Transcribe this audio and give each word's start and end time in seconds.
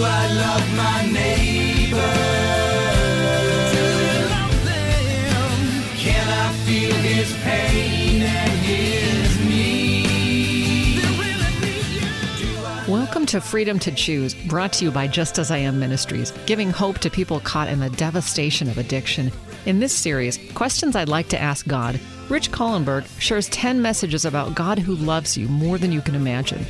I 0.00 0.32
love 0.32 0.76
my 0.76 1.12
neighbor? 1.12 2.32
Welcome 12.88 13.24
to 13.26 13.40
Freedom 13.40 13.78
to 13.78 13.90
Choose, 13.90 14.34
brought 14.34 14.72
to 14.74 14.84
you 14.84 14.90
by 14.90 15.06
Just 15.06 15.38
As 15.38 15.50
I 15.50 15.58
Am 15.58 15.78
Ministries, 15.78 16.32
giving 16.46 16.70
hope 16.70 16.98
to 16.98 17.08
people 17.08 17.40
caught 17.40 17.68
in 17.68 17.80
the 17.80 17.88
devastation 17.90 18.68
of 18.68 18.78
addiction. 18.78 19.30
In 19.64 19.78
this 19.78 19.94
series, 19.94 20.38
Questions 20.52 20.96
I'd 20.96 21.08
Like 21.08 21.28
to 21.28 21.40
Ask 21.40 21.66
God, 21.66 22.00
Rich 22.28 22.50
Kallenberg 22.50 23.06
shares 23.20 23.48
10 23.50 23.80
messages 23.80 24.24
about 24.24 24.54
God 24.54 24.78
who 24.78 24.94
loves 24.96 25.38
you 25.38 25.48
more 25.48 25.78
than 25.78 25.92
you 25.92 26.00
can 26.00 26.14
imagine. 26.14 26.66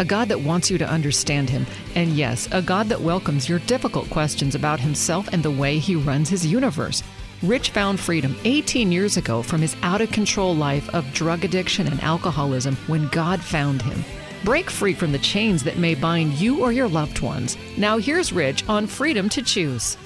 A 0.00 0.04
God 0.04 0.28
that 0.30 0.40
wants 0.40 0.70
you 0.70 0.78
to 0.78 0.88
understand 0.88 1.50
Him, 1.50 1.66
and 1.94 2.16
yes, 2.16 2.48
a 2.52 2.62
God 2.62 2.88
that 2.88 3.02
welcomes 3.02 3.50
your 3.50 3.58
difficult 3.60 4.08
questions 4.08 4.54
about 4.54 4.80
Himself 4.80 5.28
and 5.28 5.42
the 5.42 5.50
way 5.50 5.78
He 5.78 5.94
runs 5.94 6.30
His 6.30 6.46
universe. 6.46 7.02
Rich 7.42 7.68
found 7.68 8.00
freedom 8.00 8.34
18 8.44 8.90
years 8.90 9.18
ago 9.18 9.42
from 9.42 9.60
his 9.60 9.76
out 9.82 10.00
of 10.00 10.10
control 10.10 10.54
life 10.54 10.88
of 10.94 11.10
drug 11.12 11.44
addiction 11.44 11.86
and 11.86 12.02
alcoholism 12.02 12.76
when 12.86 13.08
God 13.08 13.42
found 13.42 13.80
him. 13.82 14.02
Break 14.42 14.70
free 14.70 14.94
from 14.94 15.12
the 15.12 15.18
chains 15.18 15.62
that 15.64 15.76
may 15.76 15.94
bind 15.94 16.32
you 16.34 16.62
or 16.62 16.72
your 16.72 16.88
loved 16.88 17.20
ones. 17.20 17.58
Now, 17.76 17.98
here's 17.98 18.32
Rich 18.32 18.66
on 18.68 18.86
Freedom 18.86 19.28
to 19.30 19.42
Choose. 19.42 19.98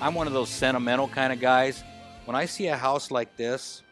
I'm 0.00 0.14
one 0.14 0.28
of 0.28 0.32
those 0.32 0.50
sentimental 0.50 1.08
kind 1.08 1.32
of 1.32 1.40
guys. 1.40 1.82
When 2.26 2.36
I 2.36 2.46
see 2.46 2.68
a 2.68 2.76
house 2.76 3.10
like 3.10 3.36
this, 3.36 3.82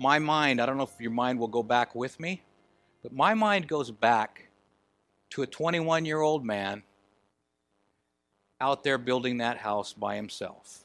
my 0.00 0.18
mind, 0.18 0.60
I 0.60 0.66
don't 0.66 0.76
know 0.76 0.84
if 0.84 1.00
your 1.00 1.12
mind 1.12 1.38
will 1.38 1.48
go 1.48 1.62
back 1.62 1.94
with 1.94 2.18
me, 2.18 2.42
but 3.04 3.12
my 3.12 3.34
mind 3.34 3.68
goes 3.68 3.90
back 3.90 4.48
to 5.28 5.42
a 5.42 5.46
21 5.46 6.06
year 6.06 6.22
old 6.22 6.42
man 6.42 6.82
out 8.62 8.82
there 8.82 8.96
building 8.96 9.36
that 9.38 9.58
house 9.58 9.92
by 9.92 10.16
himself. 10.16 10.84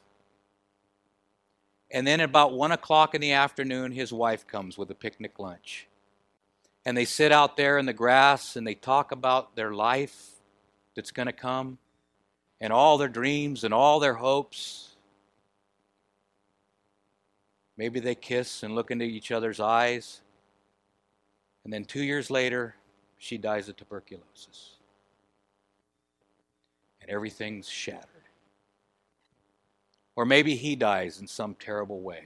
And 1.89 2.05
then 2.05 2.19
about 2.19 2.51
one 2.51 2.73
o'clock 2.73 3.15
in 3.15 3.21
the 3.21 3.31
afternoon, 3.31 3.93
his 3.93 4.11
wife 4.11 4.45
comes 4.45 4.77
with 4.77 4.91
a 4.91 4.95
picnic 4.95 5.39
lunch. 5.39 5.87
And 6.85 6.97
they 6.97 7.05
sit 7.05 7.31
out 7.31 7.55
there 7.55 7.77
in 7.77 7.85
the 7.85 7.93
grass 7.93 8.57
and 8.57 8.67
they 8.67 8.75
talk 8.75 9.13
about 9.13 9.55
their 9.55 9.71
life 9.71 10.31
that's 10.97 11.11
going 11.11 11.27
to 11.27 11.33
come 11.33 11.77
and 12.59 12.73
all 12.73 12.97
their 12.97 13.07
dreams 13.07 13.63
and 13.63 13.73
all 13.73 14.01
their 14.01 14.15
hopes. 14.15 14.97
Maybe 17.77 18.01
they 18.01 18.15
kiss 18.15 18.61
and 18.61 18.75
look 18.75 18.91
into 18.91 19.05
each 19.05 19.31
other's 19.31 19.61
eyes. 19.61 20.19
And 21.69 21.73
then 21.75 21.85
two 21.85 22.01
years 22.01 22.31
later, 22.31 22.73
she 23.19 23.37
dies 23.37 23.69
of 23.69 23.77
tuberculosis. 23.77 24.77
And 26.99 27.11
everything's 27.11 27.69
shattered. 27.69 28.07
Or 30.15 30.25
maybe 30.25 30.55
he 30.55 30.75
dies 30.75 31.21
in 31.21 31.27
some 31.27 31.53
terrible 31.53 32.01
way. 32.01 32.23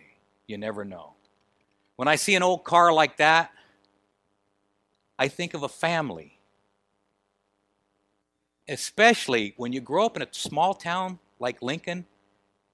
You 0.48 0.58
never 0.58 0.86
know. 0.86 1.16
When 1.98 2.08
I 2.08 2.16
see 2.16 2.36
an 2.36 2.42
old 2.42 2.64
car 2.64 2.94
like 2.94 3.18
that, 3.18 3.52
I 5.20 5.28
think 5.28 5.54
of 5.54 5.64
a 5.64 5.68
family 5.68 6.40
especially 8.70 9.54
when 9.58 9.74
you 9.74 9.82
grow 9.82 10.06
up 10.06 10.16
in 10.16 10.22
a 10.22 10.28
small 10.32 10.74
town 10.74 11.20
like 11.38 11.62
Lincoln, 11.62 12.06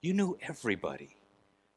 you 0.02 0.14
knew 0.14 0.38
everybody. 0.48 1.16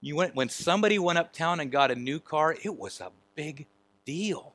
You 0.03 0.17
went 0.17 0.35
when 0.35 0.51
somebody 0.51 0.99
went 0.99 1.19
uptown 1.19 1.61
and 1.61 1.73
got 1.73 1.91
a 1.91 1.95
new 1.95 2.21
car, 2.21 2.55
it 2.63 2.77
was 2.77 3.01
a 3.01 3.11
big 3.35 3.65
deal. 4.05 4.53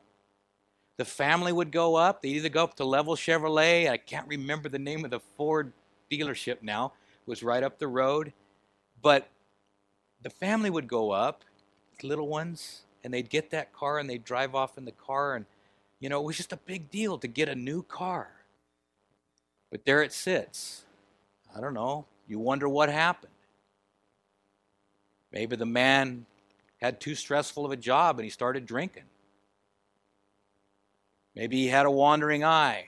The 0.97 1.05
family 1.05 1.53
would 1.53 1.71
go 1.71 1.95
up. 1.95 2.21
They'd 2.21 2.35
either 2.35 2.49
go 2.49 2.63
up 2.63 2.75
to 2.75 2.85
Level 2.85 3.15
Chevrolet. 3.15 3.89
I 3.89 3.97
can't 3.97 4.27
remember 4.27 4.67
the 4.67 4.79
name 4.79 5.05
of 5.05 5.11
the 5.11 5.19
Ford 5.37 5.71
dealership 6.11 6.63
now. 6.63 6.93
It 7.25 7.29
was 7.29 7.43
right 7.43 7.63
up 7.63 7.77
the 7.77 7.87
road. 7.87 8.33
But 9.01 9.29
the 10.23 10.31
family 10.31 10.71
would 10.71 10.87
go 10.87 11.11
up, 11.11 11.43
little 12.01 12.27
ones, 12.27 12.81
and 13.03 13.13
they'd 13.13 13.29
get 13.29 13.51
that 13.51 13.73
car 13.73 13.99
and 13.99 14.09
they'd 14.09 14.23
drive 14.23 14.55
off 14.55 14.77
in 14.77 14.85
the 14.85 14.91
car. 14.91 15.35
And, 15.35 15.45
you 15.99 16.09
know, 16.09 16.19
it 16.19 16.25
was 16.25 16.37
just 16.37 16.51
a 16.51 16.57
big 16.57 16.89
deal 16.89 17.19
to 17.19 17.27
get 17.27 17.47
a 17.47 17.55
new 17.55 17.83
car. 17.83 18.29
But 19.69 19.85
there 19.85 20.01
it 20.01 20.13
sits. 20.13 20.83
I 21.55 21.61
don't 21.61 21.73
know. 21.75 22.05
You 22.27 22.39
wonder 22.39 22.67
what 22.67 22.89
happened. 22.89 23.33
Maybe 25.31 25.55
the 25.55 25.65
man 25.65 26.25
had 26.81 26.99
too 26.99 27.13
stressful 27.13 27.65
of 27.65 27.71
a 27.71 27.77
job 27.77 28.17
and 28.17 28.23
he 28.23 28.29
started 28.29 28.65
drinking. 28.65 29.03
Maybe 31.37 31.57
he 31.57 31.67
had 31.67 31.85
a 31.85 31.91
wandering 31.91 32.43
eye. 32.43 32.85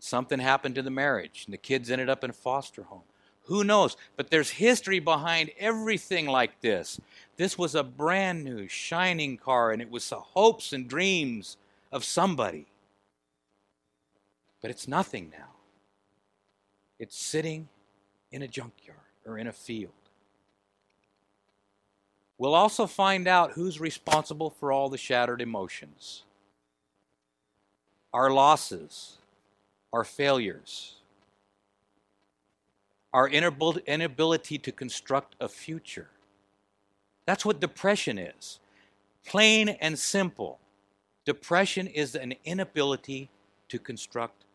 Something 0.00 0.38
happened 0.38 0.74
to 0.76 0.82
the 0.82 0.90
marriage 0.90 1.42
and 1.44 1.52
the 1.52 1.58
kids 1.58 1.90
ended 1.90 2.08
up 2.08 2.24
in 2.24 2.30
a 2.30 2.32
foster 2.32 2.84
home. 2.84 3.02
Who 3.42 3.62
knows? 3.62 3.98
But 4.16 4.30
there's 4.30 4.48
history 4.48 4.98
behind 4.98 5.50
everything 5.58 6.26
like 6.26 6.62
this. 6.62 6.98
This 7.36 7.58
was 7.58 7.74
a 7.74 7.82
brand 7.82 8.42
new, 8.42 8.68
shining 8.68 9.36
car, 9.36 9.70
and 9.70 9.82
it 9.82 9.90
was 9.90 10.08
the 10.08 10.16
hopes 10.16 10.72
and 10.72 10.88
dreams 10.88 11.58
of 11.92 12.04
somebody. 12.04 12.66
But 14.62 14.70
it's 14.70 14.88
nothing 14.88 15.30
now. 15.38 15.50
It's 16.98 17.18
sitting 17.18 17.68
in 18.32 18.40
a 18.40 18.48
junkyard 18.48 18.96
or 19.26 19.36
in 19.36 19.46
a 19.46 19.52
field. 19.52 19.92
We'll 22.38 22.54
also 22.54 22.86
find 22.86 23.28
out 23.28 23.52
who's 23.52 23.78
responsible 23.78 24.48
for 24.48 24.72
all 24.72 24.88
the 24.88 24.96
shattered 24.96 25.42
emotions 25.42 26.22
our 28.16 28.30
losses, 28.30 29.18
our 29.92 30.02
failures, 30.02 30.94
our 33.12 33.28
inability 33.28 34.56
to 34.56 34.72
construct 34.72 35.36
a 35.38 35.46
future. 35.46 36.08
That's 37.26 37.44
what 37.44 37.60
depression 37.60 38.16
is. 38.16 38.58
Plain 39.26 39.68
and 39.68 39.98
simple. 39.98 40.58
Depression 41.26 41.86
is 41.86 42.14
an 42.14 42.32
inability 42.46 43.28
to 43.68 43.78
construct 43.78 44.46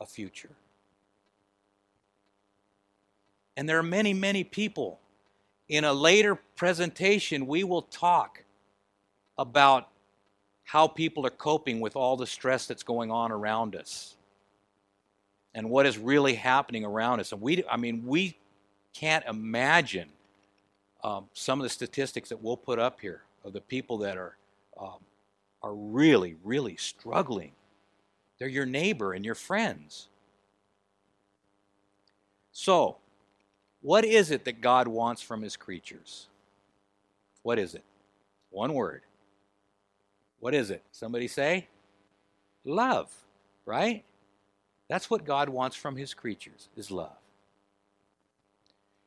a 0.00 0.06
future. 0.06 0.56
And 3.54 3.68
there 3.68 3.78
are 3.78 3.82
many, 3.82 4.14
many 4.14 4.44
people. 4.44 4.98
In 5.68 5.84
a 5.84 5.92
later 5.92 6.36
presentation, 6.56 7.46
we 7.46 7.64
will 7.64 7.82
talk 7.82 8.44
about 9.36 9.89
how 10.70 10.86
people 10.86 11.26
are 11.26 11.30
coping 11.30 11.80
with 11.80 11.96
all 11.96 12.16
the 12.16 12.26
stress 12.26 12.66
that's 12.66 12.82
going 12.82 13.10
on 13.10 13.32
around 13.32 13.74
us 13.74 14.16
and 15.54 15.68
what 15.68 15.86
is 15.86 15.98
really 15.98 16.34
happening 16.34 16.84
around 16.84 17.20
us. 17.20 17.32
And 17.32 17.40
we, 17.40 17.64
I 17.68 17.76
mean, 17.76 18.04
we 18.06 18.36
can't 18.94 19.24
imagine 19.26 20.08
um, 21.02 21.26
some 21.32 21.58
of 21.58 21.64
the 21.64 21.70
statistics 21.70 22.28
that 22.28 22.42
we'll 22.42 22.56
put 22.56 22.78
up 22.78 23.00
here 23.00 23.22
of 23.44 23.52
the 23.52 23.60
people 23.60 23.98
that 23.98 24.16
are 24.16 24.36
um, 24.80 24.98
are 25.62 25.74
really, 25.74 26.36
really 26.44 26.76
struggling 26.76 27.52
they're 28.40 28.48
your 28.48 28.66
neighbor 28.66 29.12
and 29.12 29.24
your 29.24 29.34
friends. 29.34 30.08
So, 32.52 32.96
what 33.82 34.04
is 34.04 34.30
it 34.30 34.46
that 34.46 34.60
God 34.62 34.88
wants 34.88 35.22
from 35.22 35.42
his 35.42 35.56
creatures? 35.56 36.26
What 37.42 37.58
is 37.58 37.74
it? 37.74 37.84
One 38.50 38.72
word. 38.72 39.02
What 40.40 40.54
is 40.54 40.70
it? 40.70 40.82
Somebody 40.90 41.28
say? 41.28 41.68
Love, 42.64 43.10
right? 43.64 44.04
That's 44.88 45.08
what 45.08 45.24
God 45.24 45.48
wants 45.48 45.76
from 45.76 45.96
his 45.96 46.14
creatures, 46.14 46.68
is 46.76 46.90
love. 46.90 47.16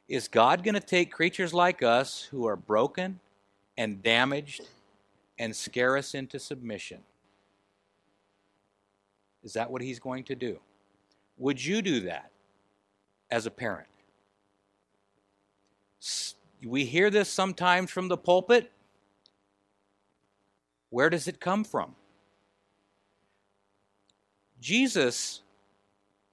Is 0.07 0.27
God 0.27 0.63
going 0.63 0.75
to 0.75 0.79
take 0.79 1.11
creatures 1.11 1.53
like 1.53 1.81
us 1.83 2.23
who 2.23 2.45
are 2.45 2.55
broken 2.55 3.19
and 3.77 4.01
damaged 4.01 4.61
and 5.39 5.55
scare 5.55 5.97
us 5.97 6.13
into 6.13 6.39
submission? 6.39 6.99
Is 9.43 9.53
that 9.53 9.69
what 9.69 9.81
he's 9.81 9.99
going 9.99 10.23
to 10.25 10.35
do? 10.35 10.59
Would 11.37 11.63
you 11.63 11.81
do 11.81 12.01
that 12.01 12.29
as 13.31 13.45
a 13.45 13.51
parent? 13.51 13.87
We 16.65 16.85
hear 16.85 17.09
this 17.09 17.27
sometimes 17.29 17.91
from 17.91 18.07
the 18.07 18.17
pulpit. 18.17 18.71
Where 20.93 21.09
does 21.09 21.27
it 21.27 21.39
come 21.39 21.63
from? 21.63 21.95
Jesus, 24.61 25.41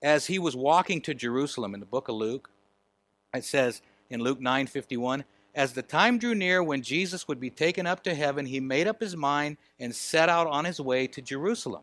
as 0.03 0.27
he 0.27 0.39
was 0.39 0.55
walking 0.55 1.01
to 1.03 1.15
Jerusalem 1.15 1.75
in 1.75 1.81
the 1.81 1.87
book 1.87 2.09
of 2.09 2.15
Luke, 2.15 2.51
it 3.35 3.45
says 3.45 3.83
in 4.11 4.21
Luke 4.21 4.41
9 4.41 4.67
51, 4.67 5.25
as 5.55 5.73
the 5.73 5.83
time 5.83 6.19
drew 6.19 6.35
near 6.35 6.63
when 6.63 6.83
Jesus 6.83 7.27
would 7.27 7.41
be 7.41 7.51
taken 7.51 7.87
up 7.87 8.05
to 8.05 8.15
heaven, 8.15 8.47
he 8.47 8.61
made 8.61 8.87
up 8.87 9.01
his 9.01 9.17
mind 9.17 9.57
and 9.81 9.95
set 9.95 10.29
out 10.29 10.47
on 10.47 10.65
his 10.65 10.81
way 10.81 11.07
to 11.09 11.23
Jerusalem 11.23 11.83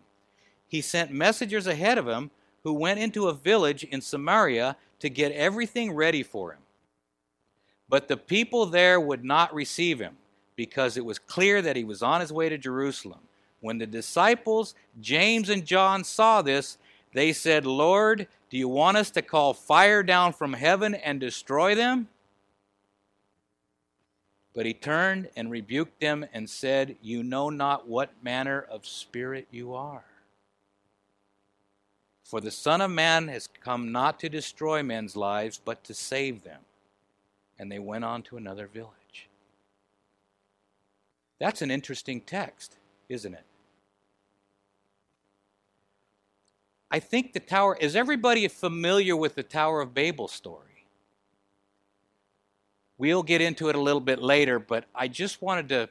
he 0.67 0.81
sent 0.81 1.11
messengers 1.11 1.65
ahead 1.65 1.97
of 1.97 2.07
him 2.07 2.29
who 2.63 2.73
went 2.73 2.99
into 2.99 3.27
a 3.27 3.33
village 3.33 3.83
in 3.85 4.01
Samaria 4.01 4.75
to 4.99 5.09
get 5.09 5.31
everything 5.31 5.93
ready 5.93 6.23
for 6.23 6.51
him. 6.51 6.59
But 7.87 8.09
the 8.09 8.17
people 8.17 8.65
there 8.65 8.99
would 8.99 9.23
not 9.23 9.53
receive 9.53 9.99
him 9.99 10.17
because 10.57 10.97
it 10.97 11.05
was 11.05 11.19
clear 11.19 11.61
that 11.61 11.77
he 11.77 11.85
was 11.85 12.03
on 12.03 12.19
his 12.19 12.33
way 12.33 12.49
to 12.49 12.57
Jerusalem. 12.57 13.21
When 13.61 13.77
the 13.77 13.87
disciples, 13.87 14.75
James 14.99 15.49
and 15.49 15.65
John, 15.65 16.03
saw 16.03 16.41
this, 16.41 16.77
They 17.13 17.31
said, 17.31 17.65
Lord, 17.65 18.27
do 18.49 18.57
you 18.57 18.67
want 18.67 18.97
us 18.97 19.09
to 19.11 19.21
call 19.21 19.53
fire 19.53 20.03
down 20.03 20.33
from 20.33 20.53
heaven 20.53 20.93
and 20.93 21.21
destroy 21.21 21.75
them? 21.75 22.09
But 24.53 24.65
he 24.65 24.73
turned 24.73 25.29
and 25.37 25.51
rebuked 25.51 26.01
them 26.01 26.25
and 26.33 26.49
said, 26.49 26.97
You 27.01 27.23
know 27.23 27.49
not 27.49 27.87
what 27.87 28.09
manner 28.23 28.59
of 28.59 28.85
spirit 28.85 29.47
you 29.51 29.75
are. 29.75 30.03
For 32.23 32.41
the 32.41 32.51
Son 32.51 32.81
of 32.81 32.91
Man 32.91 33.27
has 33.27 33.47
come 33.47 33.91
not 33.91 34.19
to 34.19 34.29
destroy 34.29 34.83
men's 34.83 35.15
lives, 35.15 35.61
but 35.63 35.83
to 35.85 35.93
save 35.93 36.43
them. 36.43 36.61
And 37.59 37.71
they 37.71 37.79
went 37.79 38.03
on 38.03 38.23
to 38.23 38.37
another 38.37 38.67
village. 38.67 38.96
That's 41.39 41.61
an 41.61 41.71
interesting 41.71 42.21
text, 42.21 42.75
isn't 43.09 43.33
it? 43.33 43.43
I 46.89 46.99
think 46.99 47.33
the 47.33 47.39
Tower, 47.39 47.77
is 47.79 47.95
everybody 47.95 48.47
familiar 48.47 49.15
with 49.15 49.35
the 49.35 49.43
Tower 49.43 49.81
of 49.81 49.93
Babel 49.93 50.27
story? 50.27 50.63
We'll 52.97 53.23
get 53.23 53.41
into 53.41 53.69
it 53.69 53.75
a 53.75 53.79
little 53.79 54.01
bit 54.01 54.19
later, 54.19 54.57
but 54.57 54.85
I 54.95 55.07
just 55.07 55.41
wanted 55.41 55.69
to, 55.69 55.89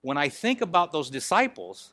when 0.00 0.16
I 0.16 0.28
think 0.28 0.60
about 0.60 0.92
those 0.92 1.10
disciples 1.10 1.92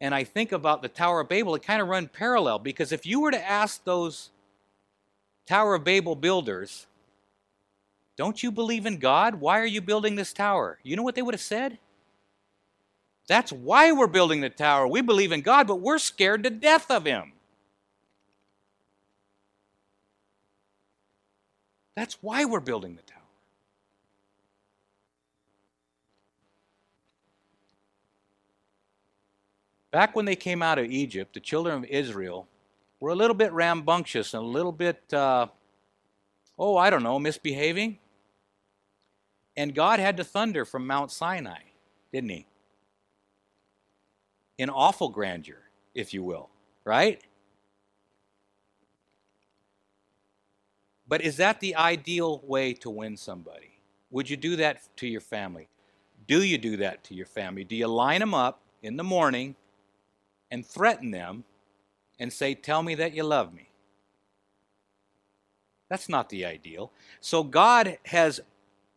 and 0.00 0.14
I 0.14 0.24
think 0.24 0.52
about 0.52 0.82
the 0.82 0.88
Tower 0.88 1.20
of 1.20 1.28
Babel, 1.28 1.54
it 1.54 1.62
kind 1.62 1.82
of 1.82 1.88
run 1.88 2.08
parallel 2.08 2.58
because 2.58 2.90
if 2.90 3.06
you 3.06 3.20
were 3.20 3.30
to 3.30 3.48
ask 3.48 3.84
those 3.84 4.30
Tower 5.46 5.74
of 5.74 5.84
Babel 5.84 6.16
builders, 6.16 6.86
don't 8.20 8.42
you 8.42 8.52
believe 8.52 8.84
in 8.84 8.98
God? 8.98 9.36
Why 9.36 9.60
are 9.60 9.66
you 9.66 9.80
building 9.80 10.14
this 10.14 10.34
tower? 10.34 10.78
You 10.82 10.94
know 10.94 11.02
what 11.02 11.14
they 11.14 11.22
would 11.22 11.32
have 11.32 11.40
said? 11.40 11.78
That's 13.28 13.50
why 13.50 13.92
we're 13.92 14.08
building 14.08 14.42
the 14.42 14.50
tower. 14.50 14.86
We 14.86 15.00
believe 15.00 15.32
in 15.32 15.40
God, 15.40 15.66
but 15.66 15.76
we're 15.76 15.96
scared 15.96 16.42
to 16.42 16.50
death 16.50 16.90
of 16.90 17.06
Him. 17.06 17.32
That's 21.96 22.18
why 22.20 22.44
we're 22.44 22.60
building 22.60 22.94
the 22.94 23.00
tower. 23.00 23.22
Back 29.92 30.14
when 30.14 30.26
they 30.26 30.36
came 30.36 30.60
out 30.60 30.78
of 30.78 30.84
Egypt, 30.84 31.32
the 31.32 31.40
children 31.40 31.78
of 31.78 31.84
Israel 31.86 32.46
were 33.00 33.08
a 33.08 33.14
little 33.14 33.32
bit 33.32 33.50
rambunctious 33.54 34.34
and 34.34 34.42
a 34.42 34.46
little 34.46 34.72
bit, 34.72 35.02
uh, 35.14 35.46
oh, 36.58 36.76
I 36.76 36.90
don't 36.90 37.02
know, 37.02 37.18
misbehaving. 37.18 37.98
And 39.60 39.74
God 39.74 40.00
had 40.00 40.16
to 40.16 40.24
thunder 40.24 40.64
from 40.64 40.86
Mount 40.86 41.10
Sinai, 41.10 41.60
didn't 42.14 42.30
He? 42.30 42.46
In 44.56 44.70
awful 44.70 45.10
grandeur, 45.10 45.64
if 45.94 46.14
you 46.14 46.22
will, 46.22 46.48
right? 46.86 47.22
But 51.06 51.20
is 51.20 51.36
that 51.36 51.60
the 51.60 51.76
ideal 51.76 52.40
way 52.42 52.72
to 52.72 52.88
win 52.88 53.18
somebody? 53.18 53.78
Would 54.10 54.30
you 54.30 54.38
do 54.38 54.56
that 54.56 54.80
to 54.96 55.06
your 55.06 55.20
family? 55.20 55.68
Do 56.26 56.42
you 56.42 56.56
do 56.56 56.78
that 56.78 57.04
to 57.04 57.14
your 57.14 57.26
family? 57.26 57.62
Do 57.62 57.76
you 57.76 57.86
line 57.86 58.20
them 58.20 58.32
up 58.32 58.62
in 58.82 58.96
the 58.96 59.04
morning 59.04 59.56
and 60.50 60.64
threaten 60.64 61.10
them 61.10 61.44
and 62.18 62.32
say, 62.32 62.54
Tell 62.54 62.82
me 62.82 62.94
that 62.94 63.12
you 63.12 63.24
love 63.24 63.52
me? 63.52 63.68
That's 65.90 66.08
not 66.08 66.30
the 66.30 66.46
ideal. 66.46 66.92
So 67.20 67.42
God 67.42 67.98
has 68.06 68.40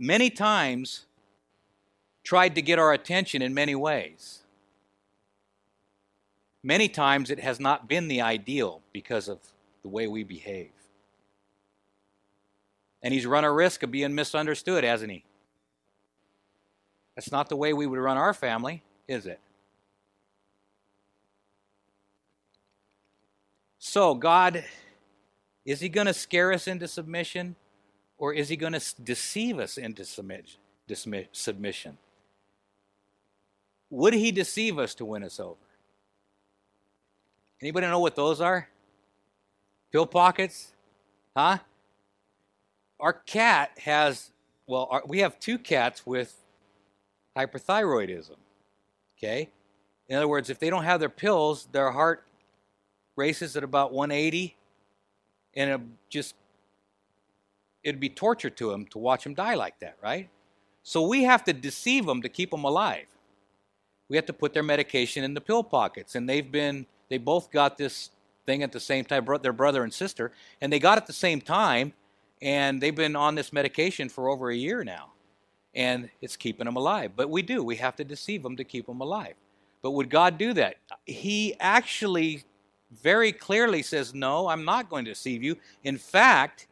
many 0.03 0.29
times 0.29 1.05
tried 2.23 2.55
to 2.55 2.61
get 2.61 2.77
our 2.77 2.91
attention 2.91 3.41
in 3.41 3.53
many 3.53 3.73
ways. 3.73 4.39
Many 6.61 6.89
times 6.89 7.29
it 7.29 7.39
has 7.39 7.59
not 7.59 7.87
been 7.87 8.09
the 8.09 8.21
ideal 8.21 8.81
because 8.91 9.29
of 9.29 9.39
the 9.81 9.87
way 9.87 10.07
we 10.07 10.23
behave. 10.23 10.71
And 13.01 13.13
he's 13.13 13.25
run 13.25 13.45
a 13.45 13.51
risk 13.51 13.83
of 13.83 13.91
being 13.91 14.13
misunderstood, 14.13 14.83
hasn't 14.83 15.11
he? 15.11 15.23
That's 17.15 17.31
not 17.31 17.47
the 17.47 17.55
way 17.55 17.71
we 17.71 17.87
would 17.87 17.99
run 17.99 18.17
our 18.17 18.33
family, 18.33 18.83
is 19.07 19.25
it? 19.25 19.39
So, 23.79 24.15
God, 24.15 24.65
is 25.65 25.79
he 25.79 25.87
going 25.87 26.07
to 26.07 26.13
scare 26.13 26.51
us 26.51 26.67
into 26.67 26.87
submission 26.87 27.55
or 28.17 28.33
is 28.33 28.49
he 28.49 28.55
going 28.55 28.73
to 28.73 29.01
deceive 29.01 29.59
us 29.59 29.77
into 29.77 30.05
submission? 30.05 31.97
Would 33.89 34.13
he 34.13 34.31
deceive 34.31 34.79
us 34.79 34.95
to 34.95 35.05
win 35.05 35.23
us 35.23 35.39
over? 35.39 35.55
Anybody 37.61 37.87
know 37.87 37.99
what 37.99 38.15
those 38.15 38.41
are? 38.41 38.67
Pill 39.91 40.05
pockets? 40.05 40.73
Huh? 41.35 41.59
our 43.03 43.11
cat 43.11 43.71
has, 43.79 44.31
well, 44.65 44.87
our, 44.89 45.03
we 45.05 45.19
have 45.19 45.37
two 45.37 45.59
cats 45.59 46.05
with 46.05 46.33
hyperthyroidism. 47.37 48.37
Okay? 49.17 49.49
In 50.07 50.15
other 50.15 50.27
words, 50.27 50.49
if 50.49 50.57
they 50.57 50.69
don't 50.69 50.85
have 50.85 51.01
their 51.01 51.09
pills, 51.09 51.67
their 51.73 51.91
heart 51.91 52.23
races 53.17 53.57
at 53.57 53.63
about 53.63 53.91
180, 53.91 54.55
and 55.55 55.69
it 55.69 55.81
just, 56.09 56.35
it'd 57.83 57.99
be 57.99 58.09
torture 58.09 58.49
to 58.49 58.69
them 58.71 58.85
to 58.87 58.97
watch 58.97 59.23
them 59.23 59.33
die 59.33 59.55
like 59.55 59.79
that, 59.79 59.97
right? 60.01 60.29
So 60.83 61.07
we 61.07 61.23
have 61.23 61.43
to 61.45 61.53
deceive 61.53 62.05
them 62.05 62.21
to 62.21 62.29
keep 62.29 62.51
them 62.51 62.63
alive. 62.63 63.05
We 64.09 64.17
have 64.17 64.25
to 64.27 64.33
put 64.33 64.53
their 64.53 64.63
medication 64.63 65.23
in 65.23 65.33
the 65.33 65.41
pill 65.41 65.63
pockets, 65.63 66.15
and 66.15 66.27
they've 66.27 66.51
been, 66.51 66.85
they 67.09 67.17
both 67.17 67.51
got 67.51 67.77
this 67.77 68.09
thing 68.45 68.63
at 68.63 68.71
the 68.71 68.79
same 68.79 69.05
time, 69.05 69.25
their 69.41 69.53
brother 69.53 69.83
and 69.83 69.93
sister, 69.93 70.31
and 70.61 70.71
they 70.71 70.79
got 70.79 70.97
it 70.97 71.01
at 71.01 71.07
the 71.07 71.13
same 71.13 71.39
time, 71.39 71.93
and 72.41 72.81
they've 72.81 72.95
been 72.95 73.15
on 73.15 73.35
this 73.35 73.53
medication 73.53 74.09
for 74.09 74.29
over 74.29 74.49
a 74.49 74.55
year 74.55 74.83
now 74.83 75.13
and 75.75 76.09
it's 76.21 76.35
keeping 76.35 76.65
them 76.65 76.75
alive 76.75 77.11
but 77.15 77.29
we 77.29 77.41
do 77.41 77.63
we 77.63 77.75
have 77.75 77.95
to 77.95 78.03
deceive 78.03 78.43
them 78.43 78.55
to 78.55 78.63
keep 78.63 78.85
them 78.85 79.01
alive 79.01 79.33
but 79.81 79.91
would 79.91 80.09
god 80.09 80.37
do 80.37 80.53
that 80.53 80.75
he 81.05 81.55
actually 81.59 82.43
very 83.01 83.31
clearly 83.31 83.81
says 83.81 84.13
no 84.13 84.47
i'm 84.47 84.65
not 84.65 84.89
going 84.89 85.05
to 85.05 85.11
deceive 85.11 85.41
you 85.41 85.57
in 85.83 85.97
fact 85.97 86.67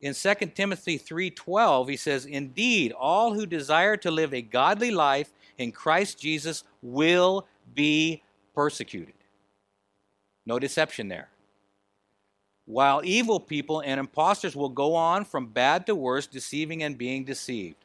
in 0.00 0.14
2 0.14 0.34
timothy 0.54 0.98
3.12 0.98 1.88
he 1.88 1.96
says 1.96 2.26
indeed 2.26 2.92
all 2.92 3.34
who 3.34 3.46
desire 3.46 3.96
to 3.96 4.10
live 4.10 4.32
a 4.32 4.42
godly 4.42 4.90
life 4.90 5.32
in 5.58 5.70
christ 5.70 6.18
jesus 6.18 6.64
will 6.82 7.46
be 7.74 8.22
persecuted 8.54 9.14
no 10.46 10.58
deception 10.58 11.08
there 11.08 11.28
while 12.70 13.00
evil 13.02 13.40
people 13.40 13.80
and 13.80 13.98
impostors 13.98 14.54
will 14.54 14.68
go 14.68 14.94
on 14.94 15.24
from 15.24 15.46
bad 15.46 15.86
to 15.86 15.94
worse, 15.96 16.28
deceiving 16.28 16.84
and 16.84 16.96
being 16.96 17.24
deceived. 17.24 17.84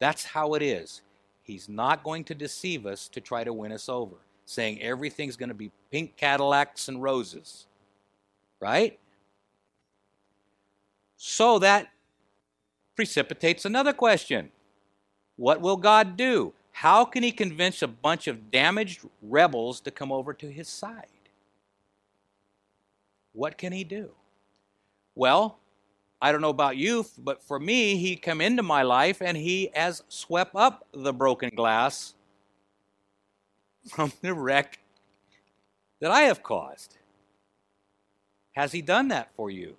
That's 0.00 0.24
how 0.24 0.54
it 0.54 0.62
is. 0.62 1.02
He's 1.44 1.68
not 1.68 2.02
going 2.02 2.24
to 2.24 2.34
deceive 2.34 2.86
us 2.86 3.06
to 3.06 3.20
try 3.20 3.44
to 3.44 3.52
win 3.52 3.70
us 3.70 3.88
over, 3.88 4.16
saying 4.46 4.82
everything's 4.82 5.36
going 5.36 5.50
to 5.50 5.54
be 5.54 5.70
pink 5.92 6.16
Cadillacs 6.16 6.88
and 6.88 7.00
roses. 7.00 7.68
Right? 8.58 8.98
So 11.22 11.58
that 11.58 11.88
precipitates 12.96 13.66
another 13.66 13.92
question 13.92 14.50
What 15.36 15.60
will 15.60 15.76
God 15.76 16.16
do? 16.16 16.54
How 16.72 17.04
can 17.04 17.22
He 17.22 17.32
convince 17.32 17.82
a 17.82 17.88
bunch 17.88 18.26
of 18.26 18.50
damaged 18.50 19.00
rebels 19.20 19.80
to 19.80 19.90
come 19.90 20.12
over 20.12 20.32
to 20.32 20.50
His 20.50 20.68
side? 20.68 21.06
what 23.32 23.56
can 23.56 23.72
he 23.72 23.84
do? 23.84 24.10
Well, 25.14 25.58
I 26.20 26.32
don't 26.32 26.40
know 26.40 26.50
about 26.50 26.76
you, 26.76 27.06
but 27.18 27.42
for 27.42 27.58
me, 27.58 27.96
he 27.96 28.16
come 28.16 28.40
into 28.40 28.62
my 28.62 28.82
life 28.82 29.22
and 29.22 29.36
he 29.36 29.70
has 29.74 30.02
swept 30.08 30.54
up 30.54 30.86
the 30.92 31.12
broken 31.12 31.50
glass 31.54 32.14
from 33.88 34.12
the 34.20 34.34
wreck 34.34 34.78
that 36.00 36.10
I 36.10 36.22
have 36.22 36.42
caused. 36.42 36.98
Has 38.52 38.72
he 38.72 38.82
done 38.82 39.08
that 39.08 39.30
for 39.36 39.50
you? 39.50 39.76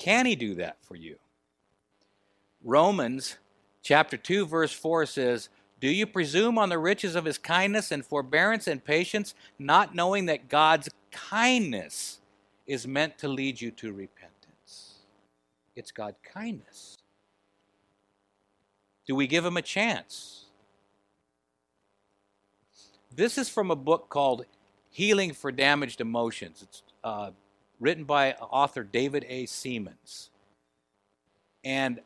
Can 0.00 0.26
he 0.26 0.34
do 0.34 0.56
that 0.56 0.78
for 0.82 0.96
you? 0.96 1.16
Romans 2.64 3.36
chapter 3.82 4.16
2 4.16 4.46
verse 4.46 4.72
4 4.72 5.06
says, 5.06 5.48
"Do 5.78 5.88
you 5.88 6.06
presume 6.06 6.58
on 6.58 6.70
the 6.70 6.78
riches 6.78 7.14
of 7.14 7.24
his 7.24 7.38
kindness 7.38 7.92
and 7.92 8.04
forbearance 8.04 8.66
and 8.66 8.84
patience, 8.84 9.34
not 9.60 9.94
knowing 9.94 10.26
that 10.26 10.48
God's 10.48 10.88
kindness 11.12 12.20
is 12.70 12.86
meant 12.86 13.18
to 13.18 13.28
lead 13.28 13.60
you 13.60 13.70
to 13.72 13.92
repentance. 13.92 15.00
It's 15.74 15.90
God 15.90 16.14
kindness. 16.22 16.98
Do 19.06 19.16
we 19.16 19.26
give 19.26 19.44
him 19.44 19.56
a 19.56 19.62
chance? 19.62 20.44
This 23.12 23.36
is 23.38 23.48
from 23.48 23.72
a 23.72 23.76
book 23.76 24.08
called 24.08 24.46
Healing 24.90 25.34
for 25.34 25.50
Damaged 25.50 26.00
Emotions. 26.00 26.62
It's 26.62 26.82
uh, 27.02 27.32
written 27.80 28.04
by 28.04 28.34
author 28.34 28.84
David 28.84 29.24
A. 29.28 29.46
Seamands. 29.46 30.28
And 31.64 32.00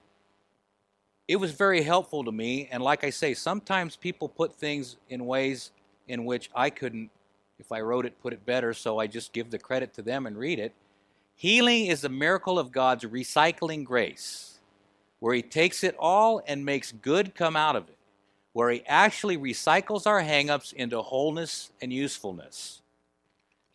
it 1.29 1.37
was 1.37 1.53
very 1.53 1.83
helpful 1.83 2.25
to 2.25 2.33
me. 2.33 2.69
And 2.71 2.83
like 2.83 3.05
I 3.05 3.11
say, 3.11 3.35
sometimes 3.35 3.97
people 3.97 4.29
put 4.29 4.55
things 4.55 4.97
in 5.11 5.27
ways 5.27 5.73
in 6.09 6.25
which 6.25 6.51
I 6.55 6.71
couldn't 6.71 7.11
if 7.59 7.73
I 7.73 7.81
wrote 7.81 8.05
it, 8.05 8.21
put 8.21 8.33
it 8.33 8.45
better, 8.45 8.75
so 8.75 8.99
I 8.99 9.07
just 9.07 9.33
give 9.33 9.51
the 9.51 9.59
credit 9.59 9.95
to 9.95 10.03
them 10.03 10.27
and 10.27 10.37
read 10.37 10.59
it. 10.59 10.73
Healing 11.37 11.87
is 11.87 12.01
the 12.01 12.09
miracle 12.09 12.59
of 12.59 12.73
God's 12.73 13.05
recycling 13.05 13.85
grace, 13.85 14.59
where 15.21 15.35
He 15.35 15.43
takes 15.43 15.85
it 15.85 15.97
all 15.99 16.43
and 16.47 16.65
makes 16.65 16.93
good 16.93 17.35
come 17.35 17.57
out 17.57 17.77
of 17.77 17.89
it, 17.89 17.97
where 18.53 18.71
He 18.71 18.85
actually 18.87 19.37
recycles 19.37 20.07
our 20.07 20.23
hangups 20.23 20.73
into 20.73 21.01
wholeness 21.01 21.71
and 21.81 21.93
usefulness. 21.93 22.83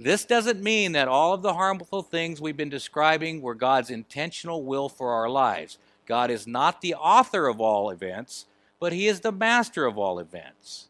This 0.01 0.24
doesn't 0.24 0.63
mean 0.63 0.94
that 0.94 1.10
all 1.10 1.34
of 1.34 1.41
the 1.41 1.56
harmful 1.56 2.01
things 2.01 2.39
we've 2.39 2.56
been 2.56 2.70
describing 2.70 3.41
were 3.41 3.53
God's 3.53 3.89
intentional 3.89 4.63
will 4.63 4.88
for 4.88 5.12
our 5.12 5.29
lives. 5.29 5.77
God 6.06 6.32
is 6.32 6.48
not 6.48 6.79
the 6.79 6.96
author 6.96 7.48
of 7.48 7.60
all 7.60 7.89
events, 7.89 8.46
but 8.79 8.94
He 8.94 9.08
is 9.08 9.20
the 9.20 9.34
master 9.34 9.86
of 9.86 9.98
all 9.98 10.18
events. 10.18 10.88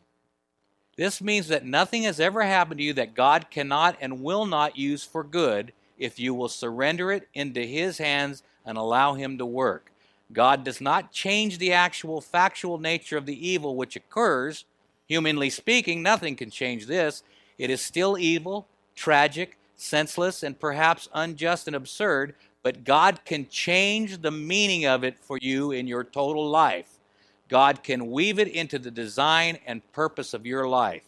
This 0.95 1.21
means 1.21 1.47
that 1.47 1.65
nothing 1.65 2.03
has 2.03 2.19
ever 2.19 2.43
happened 2.43 2.77
to 2.77 2.83
you 2.83 2.93
that 2.93 3.15
God 3.15 3.49
cannot 3.49 3.97
and 3.99 4.21
will 4.21 4.45
not 4.45 4.77
use 4.77 5.03
for 5.03 5.23
good 5.23 5.73
if 5.97 6.19
you 6.19 6.35
will 6.35 6.47
surrender 6.47 7.11
it 7.11 7.27
into 7.33 7.61
His 7.61 7.97
hands 7.97 8.43
and 8.63 8.77
allow 8.77 9.15
Him 9.15 9.39
to 9.39 9.45
work. 9.45 9.91
God 10.31 10.63
does 10.63 10.79
not 10.79 11.11
change 11.11 11.57
the 11.57 11.73
actual 11.73 12.21
factual 12.21 12.77
nature 12.77 13.17
of 13.17 13.25
the 13.25 13.47
evil 13.47 13.75
which 13.75 13.95
occurs. 13.95 14.65
Humanly 15.07 15.49
speaking, 15.49 16.03
nothing 16.03 16.35
can 16.35 16.51
change 16.51 16.85
this. 16.85 17.23
It 17.57 17.71
is 17.71 17.81
still 17.81 18.15
evil, 18.15 18.67
tragic, 18.99 19.57
senseless, 19.77 20.43
and 20.43 20.59
perhaps 20.59 21.07
unjust 21.13 21.67
and 21.67 21.75
absurd, 21.75 22.35
but 22.63 22.83
God 22.83 23.23
can 23.23 23.47
change 23.47 24.21
the 24.21 24.29
meaning 24.29 24.85
of 24.85 25.05
it 25.05 25.17
for 25.17 25.37
you 25.41 25.71
in 25.71 25.87
your 25.87 26.03
total 26.03 26.49
life. 26.49 26.99
God 27.47 27.81
can 27.81 28.11
weave 28.11 28.39
it 28.39 28.49
into 28.49 28.77
the 28.77 28.91
design 28.91 29.57
and 29.65 29.89
purpose 29.93 30.33
of 30.33 30.45
your 30.45 30.67
life. 30.67 31.05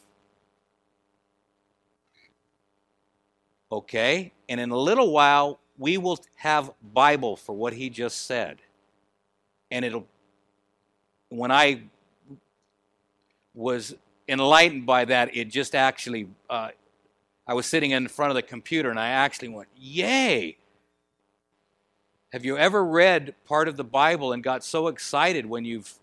Okay? 3.69 4.31
And 4.47 4.61
in 4.61 4.71
a 4.71 4.77
little 4.77 5.11
while, 5.11 5.59
we 5.77 5.97
will 5.97 6.19
have 6.37 6.71
Bible 6.93 7.35
for 7.35 7.53
what 7.53 7.73
he 7.73 7.89
just 7.89 8.25
said. 8.25 8.59
And 9.69 9.83
it'll, 9.83 10.07
when 11.27 11.51
I 11.51 11.81
was 13.53 13.95
enlightened 14.29 14.85
by 14.85 15.03
that, 15.05 15.35
it 15.35 15.49
just 15.49 15.75
actually, 15.75 16.29
uh, 16.49 16.69
I 17.47 17.53
was 17.53 17.65
sitting 17.65 17.91
in 17.91 18.07
front 18.07 18.31
of 18.31 18.35
the 18.35 18.41
computer 18.41 18.89
and 18.89 18.99
I 18.99 19.09
actually 19.09 19.49
went, 19.49 19.69
Yay! 19.75 20.57
Have 22.31 22.45
you 22.45 22.57
ever 22.57 22.83
read 22.83 23.35
part 23.45 23.67
of 23.67 23.75
the 23.75 23.83
Bible 23.83 24.31
and 24.31 24.41
got 24.41 24.63
so 24.63 24.87
excited 24.87 25.45
when 25.45 25.65
you've 25.65 25.93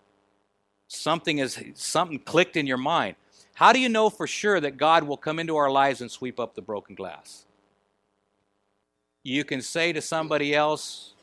something 0.88 1.38
is 1.38 1.62
something 1.74 2.18
clicked 2.18 2.56
in 2.56 2.66
your 2.66 2.76
mind? 2.76 3.16
How 3.54 3.72
do 3.72 3.80
you 3.80 3.88
know 3.88 4.10
for 4.10 4.26
sure 4.26 4.60
that 4.60 4.76
God 4.76 5.04
will 5.04 5.16
come 5.16 5.38
into 5.38 5.56
our 5.56 5.70
lives 5.70 6.00
and 6.00 6.10
sweep 6.10 6.38
up 6.38 6.54
the 6.54 6.62
broken 6.62 6.94
glass? 6.94 7.44
You 9.22 9.44
can 9.44 9.62
say 9.62 9.92
to 9.92 10.00
somebody 10.00 10.54
else, 10.54 11.14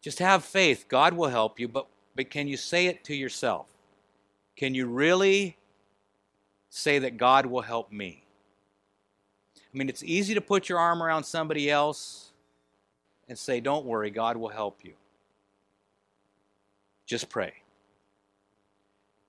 just 0.00 0.18
have 0.18 0.44
faith, 0.44 0.86
God 0.88 1.14
will 1.14 1.28
help 1.28 1.60
you, 1.60 1.68
but, 1.68 1.86
but 2.16 2.30
can 2.30 2.48
you 2.48 2.56
say 2.56 2.86
it 2.86 3.04
to 3.04 3.14
yourself? 3.14 3.66
Can 4.56 4.74
you 4.74 4.86
really 4.86 5.56
say 6.68 6.98
that 6.98 7.16
God 7.16 7.46
will 7.46 7.62
help 7.62 7.92
me? 7.92 8.24
I 9.78 9.80
mean, 9.80 9.88
it's 9.88 10.02
easy 10.02 10.34
to 10.34 10.40
put 10.40 10.68
your 10.68 10.80
arm 10.80 11.00
around 11.00 11.22
somebody 11.22 11.70
else 11.70 12.32
and 13.28 13.38
say, 13.38 13.60
Don't 13.60 13.86
worry, 13.86 14.10
God 14.10 14.36
will 14.36 14.48
help 14.48 14.80
you. 14.82 14.94
Just 17.06 17.28
pray. 17.28 17.52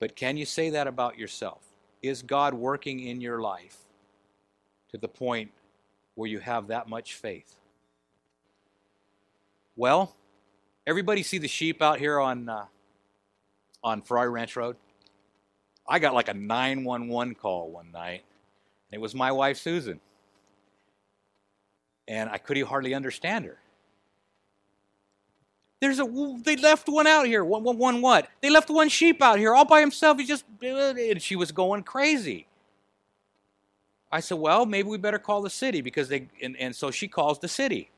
But 0.00 0.16
can 0.16 0.36
you 0.36 0.44
say 0.44 0.70
that 0.70 0.88
about 0.88 1.16
yourself? 1.16 1.62
Is 2.02 2.22
God 2.22 2.52
working 2.52 2.98
in 2.98 3.20
your 3.20 3.40
life 3.40 3.76
to 4.90 4.98
the 4.98 5.06
point 5.06 5.52
where 6.16 6.28
you 6.28 6.40
have 6.40 6.66
that 6.66 6.88
much 6.88 7.14
faith? 7.14 7.54
Well, 9.76 10.16
everybody 10.84 11.22
see 11.22 11.38
the 11.38 11.46
sheep 11.46 11.80
out 11.80 12.00
here 12.00 12.18
on 12.18 12.48
uh, 12.48 12.64
on 13.84 14.02
Ferrari 14.02 14.30
Ranch 14.30 14.56
Road? 14.56 14.74
I 15.86 16.00
got 16.00 16.12
like 16.12 16.26
a 16.26 16.34
911 16.34 17.36
call 17.36 17.70
one 17.70 17.92
night. 17.92 18.24
It 18.90 19.00
was 19.00 19.14
my 19.14 19.30
wife 19.30 19.56
Susan. 19.56 20.00
And 22.10 22.28
I 22.28 22.38
could 22.38 22.60
hardly 22.62 22.92
understand 22.92 23.44
her. 23.44 23.56
There's 25.80 26.00
a 26.00 26.36
they 26.42 26.56
left 26.56 26.88
one 26.88 27.06
out 27.06 27.26
here. 27.26 27.44
One, 27.44 27.62
one, 27.62 27.78
one 27.78 28.02
what? 28.02 28.28
They 28.40 28.50
left 28.50 28.68
one 28.68 28.88
sheep 28.88 29.22
out 29.22 29.38
here 29.38 29.54
all 29.54 29.64
by 29.64 29.80
himself. 29.80 30.18
He 30.18 30.26
just 30.26 30.44
and 30.60 31.22
she 31.22 31.36
was 31.36 31.52
going 31.52 31.84
crazy. 31.84 32.48
I 34.10 34.18
said, 34.18 34.38
well, 34.38 34.66
maybe 34.66 34.88
we 34.88 34.98
better 34.98 35.20
call 35.20 35.40
the 35.40 35.50
city 35.50 35.82
because 35.82 36.08
they 36.08 36.26
and, 36.42 36.56
and 36.56 36.74
so 36.74 36.90
she 36.90 37.06
calls 37.06 37.38
the 37.38 37.48
city. 37.48 37.90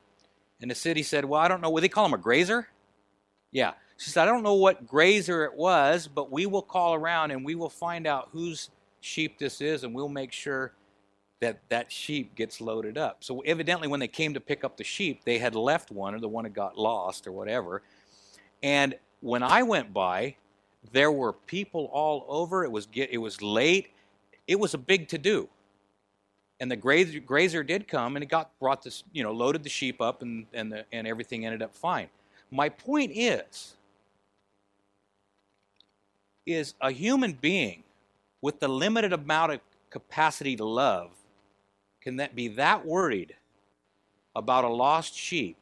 And 0.60 0.70
the 0.70 0.74
city 0.74 1.02
said, 1.02 1.24
well, 1.24 1.40
I 1.40 1.48
don't 1.48 1.62
know. 1.62 1.70
Would 1.70 1.82
they 1.82 1.88
call 1.88 2.04
him 2.04 2.12
a 2.12 2.18
grazer? 2.18 2.68
Yeah. 3.50 3.72
She 3.96 4.10
said, 4.10 4.24
I 4.24 4.26
don't 4.26 4.42
know 4.42 4.54
what 4.54 4.86
grazer 4.86 5.44
it 5.44 5.54
was, 5.54 6.06
but 6.06 6.30
we 6.30 6.44
will 6.44 6.62
call 6.62 6.94
around 6.94 7.30
and 7.30 7.44
we 7.44 7.54
will 7.54 7.70
find 7.70 8.06
out 8.06 8.28
whose 8.32 8.68
sheep 9.00 9.38
this 9.38 9.62
is 9.62 9.84
and 9.84 9.94
we'll 9.94 10.08
make 10.08 10.32
sure 10.32 10.72
that 11.42 11.58
that 11.70 11.90
sheep 11.90 12.36
gets 12.36 12.60
loaded 12.60 12.96
up. 12.96 13.24
So 13.24 13.40
evidently, 13.40 13.88
when 13.88 13.98
they 13.98 14.08
came 14.08 14.32
to 14.34 14.40
pick 14.40 14.62
up 14.62 14.76
the 14.76 14.84
sheep, 14.84 15.24
they 15.24 15.38
had 15.38 15.56
left 15.56 15.90
one, 15.90 16.14
or 16.14 16.20
the 16.20 16.28
one 16.28 16.44
had 16.44 16.54
got 16.54 16.78
lost, 16.78 17.26
or 17.26 17.32
whatever. 17.32 17.82
And 18.62 18.94
when 19.20 19.42
I 19.42 19.64
went 19.64 19.92
by, 19.92 20.36
there 20.92 21.10
were 21.10 21.32
people 21.32 21.90
all 21.92 22.24
over. 22.28 22.62
It 22.62 22.70
was 22.70 22.86
get, 22.86 23.10
it 23.10 23.18
was 23.18 23.42
late. 23.42 23.90
It 24.46 24.58
was 24.58 24.74
a 24.74 24.78
big 24.78 25.08
to 25.08 25.18
do. 25.18 25.48
And 26.60 26.70
the 26.70 26.76
grazer, 26.76 27.18
grazer 27.18 27.64
did 27.64 27.88
come, 27.88 28.14
and 28.14 28.22
it 28.22 28.28
got 28.28 28.56
brought 28.60 28.84
this, 28.84 29.02
you 29.12 29.24
know, 29.24 29.32
loaded 29.32 29.64
the 29.64 29.68
sheep 29.68 30.00
up, 30.00 30.22
and 30.22 30.46
and 30.54 30.70
the, 30.70 30.84
and 30.92 31.08
everything 31.08 31.44
ended 31.44 31.60
up 31.60 31.74
fine. 31.74 32.06
My 32.52 32.68
point 32.68 33.10
is, 33.12 33.74
is 36.46 36.74
a 36.80 36.92
human 36.92 37.32
being 37.32 37.82
with 38.40 38.60
the 38.60 38.68
limited 38.68 39.12
amount 39.12 39.52
of 39.52 39.60
capacity 39.90 40.54
to 40.54 40.64
love 40.64 41.10
can 42.02 42.16
that 42.16 42.34
be 42.34 42.48
that 42.48 42.84
worried 42.84 43.36
about 44.34 44.64
a 44.64 44.68
lost 44.68 45.14
sheep 45.14 45.56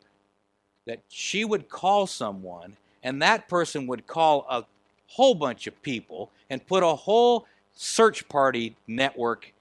that 0.87 1.01
she 1.09 1.45
would 1.45 1.69
call 1.69 2.07
someone 2.07 2.77
and 3.03 3.21
that 3.23 3.49
person 3.49 3.87
would 3.87 4.07
call 4.07 4.47
a 4.49 4.65
whole 5.07 5.35
bunch 5.35 5.67
of 5.67 5.83
people 5.83 6.31
and 6.49 6.67
put 6.67 6.83
a 6.83 6.95
whole 6.95 7.47
search 7.75 8.29
party 8.29 8.77
network 8.87 9.53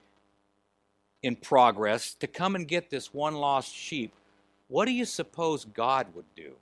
in 1.22 1.36
progress 1.36 2.14
to 2.14 2.26
come 2.26 2.54
and 2.54 2.66
get 2.66 2.90
this 2.90 3.12
one 3.12 3.34
lost 3.34 3.74
sheep, 3.74 4.12
what 4.68 4.86
do 4.86 4.92
you 4.92 5.04
suppose 5.04 5.64
God 5.64 6.06
would 6.14 6.24
do? 6.34 6.52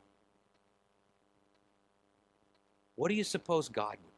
What 2.97 3.09
do 3.09 3.15
you 3.15 3.25
suppose 3.25 3.69
God 3.69 3.97
would 4.05 4.17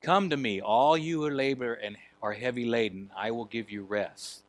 Come 0.00 0.30
to 0.30 0.36
me, 0.36 0.60
all 0.60 0.96
you 0.96 1.22
who 1.22 1.30
labor 1.30 1.74
and 1.74 1.96
are 2.22 2.32
heavy 2.32 2.64
laden, 2.64 3.10
I 3.16 3.30
will 3.30 3.44
give 3.44 3.70
you 3.70 3.82
rest. 3.82 4.42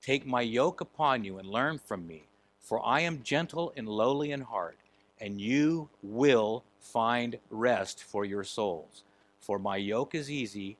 Take 0.00 0.26
my 0.26 0.42
yoke 0.42 0.80
upon 0.80 1.24
you 1.24 1.38
and 1.38 1.48
learn 1.48 1.78
from 1.78 2.06
me, 2.06 2.24
for 2.60 2.84
I 2.84 3.00
am 3.00 3.22
gentle 3.22 3.72
and 3.76 3.88
lowly 3.88 4.30
in 4.30 4.42
heart, 4.42 4.78
and 5.20 5.40
you 5.40 5.88
will 6.02 6.64
find 6.78 7.38
rest 7.50 8.04
for 8.04 8.24
your 8.24 8.44
souls. 8.44 9.02
For 9.40 9.58
my 9.58 9.76
yoke 9.76 10.14
is 10.14 10.30
easy 10.30 10.76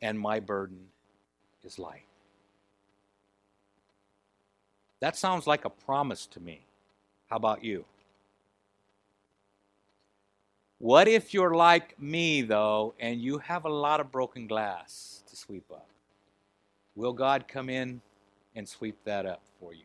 and 0.00 0.18
my 0.18 0.40
burden 0.40 0.88
is 1.64 1.78
light. 1.78 2.06
That 5.00 5.16
sounds 5.16 5.46
like 5.46 5.64
a 5.64 5.70
promise 5.70 6.26
to 6.26 6.40
me. 6.40 6.62
How 7.28 7.36
about 7.36 7.64
you? 7.64 7.84
What 10.82 11.06
if 11.06 11.32
you're 11.32 11.54
like 11.54 11.96
me, 12.00 12.42
though, 12.42 12.94
and 12.98 13.22
you 13.22 13.38
have 13.38 13.66
a 13.66 13.68
lot 13.68 14.00
of 14.00 14.10
broken 14.10 14.48
glass 14.48 15.22
to 15.30 15.36
sweep 15.36 15.70
up? 15.70 15.86
Will 16.96 17.12
God 17.12 17.46
come 17.46 17.70
in 17.70 18.00
and 18.56 18.68
sweep 18.68 18.96
that 19.04 19.24
up 19.24 19.42
for 19.60 19.72
you? 19.72 19.84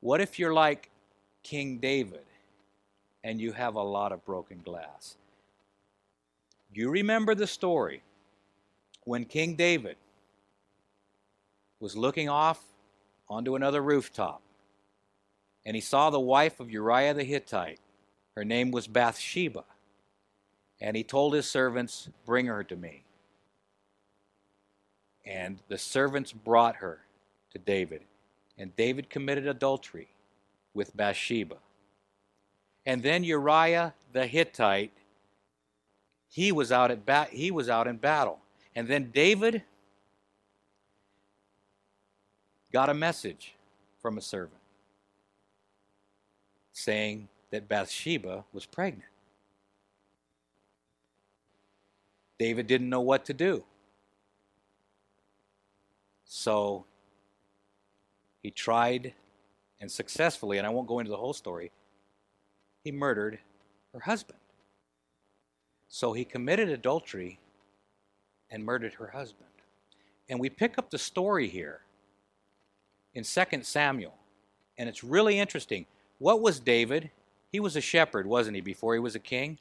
What 0.00 0.22
if 0.22 0.38
you're 0.38 0.54
like 0.54 0.88
King 1.42 1.76
David 1.76 2.24
and 3.22 3.38
you 3.38 3.52
have 3.52 3.74
a 3.74 3.82
lot 3.82 4.12
of 4.12 4.24
broken 4.24 4.62
glass? 4.64 5.18
You 6.72 6.88
remember 6.88 7.34
the 7.34 7.46
story 7.46 8.02
when 9.04 9.26
King 9.26 9.56
David 9.56 9.96
was 11.80 11.98
looking 11.98 12.30
off 12.30 12.64
onto 13.28 13.56
another 13.56 13.82
rooftop 13.82 14.40
and 15.64 15.76
he 15.76 15.80
saw 15.80 16.10
the 16.10 16.20
wife 16.20 16.60
of 16.60 16.70
Uriah 16.70 17.14
the 17.14 17.24
Hittite. 17.24 17.80
Her 18.36 18.44
name 18.44 18.70
was 18.70 18.86
Bathsheba. 18.86 19.64
And 20.80 20.96
he 20.96 21.04
told 21.04 21.34
his 21.34 21.48
servants, 21.48 22.08
Bring 22.26 22.46
her 22.46 22.64
to 22.64 22.76
me. 22.76 23.04
And 25.24 25.58
the 25.68 25.78
servants 25.78 26.32
brought 26.32 26.76
her 26.76 27.00
to 27.52 27.58
David. 27.58 28.02
And 28.58 28.74
David 28.74 29.08
committed 29.08 29.46
adultery 29.46 30.08
with 30.74 30.96
Bathsheba. 30.96 31.56
And 32.84 33.02
then 33.02 33.22
Uriah 33.22 33.94
the 34.12 34.26
Hittite, 34.26 34.92
he 36.28 36.50
was 36.50 36.72
out 36.72 36.90
at 36.90 37.06
bat 37.06 37.28
he 37.30 37.52
was 37.52 37.68
out 37.68 37.86
in 37.86 37.98
battle. 37.98 38.40
And 38.74 38.88
then 38.88 39.10
David 39.12 39.62
got 42.72 42.88
a 42.88 42.94
message 42.94 43.54
from 44.00 44.18
a 44.18 44.20
servant 44.20 44.61
saying 46.72 47.28
that 47.50 47.68
Bathsheba 47.68 48.44
was 48.52 48.66
pregnant. 48.66 49.10
David 52.38 52.66
didn't 52.66 52.88
know 52.88 53.00
what 53.00 53.24
to 53.26 53.34
do. 53.34 53.64
So 56.24 56.86
he 58.42 58.50
tried 58.50 59.14
and 59.80 59.90
successfully, 59.90 60.58
and 60.58 60.66
I 60.66 60.70
won't 60.70 60.88
go 60.88 61.00
into 61.00 61.10
the 61.10 61.16
whole 61.16 61.32
story, 61.32 61.72
he 62.84 62.92
murdered 62.92 63.38
her 63.92 64.00
husband. 64.00 64.38
So 65.88 66.12
he 66.12 66.24
committed 66.24 66.68
adultery 66.68 67.38
and 68.50 68.64
murdered 68.64 68.94
her 68.94 69.08
husband. 69.08 69.50
And 70.28 70.40
we 70.40 70.48
pick 70.48 70.78
up 70.78 70.90
the 70.90 70.98
story 70.98 71.48
here 71.48 71.80
in 73.12 73.24
2 73.24 73.44
Samuel. 73.62 74.14
And 74.78 74.88
it's 74.88 75.04
really 75.04 75.38
interesting. 75.38 75.84
What 76.22 76.40
was 76.40 76.60
David? 76.60 77.10
He 77.50 77.58
was 77.58 77.74
a 77.74 77.80
shepherd, 77.80 78.28
wasn't 78.28 78.54
he, 78.54 78.60
before 78.60 78.94
he 78.94 79.00
was 79.00 79.16
a 79.16 79.18
king? 79.18 79.58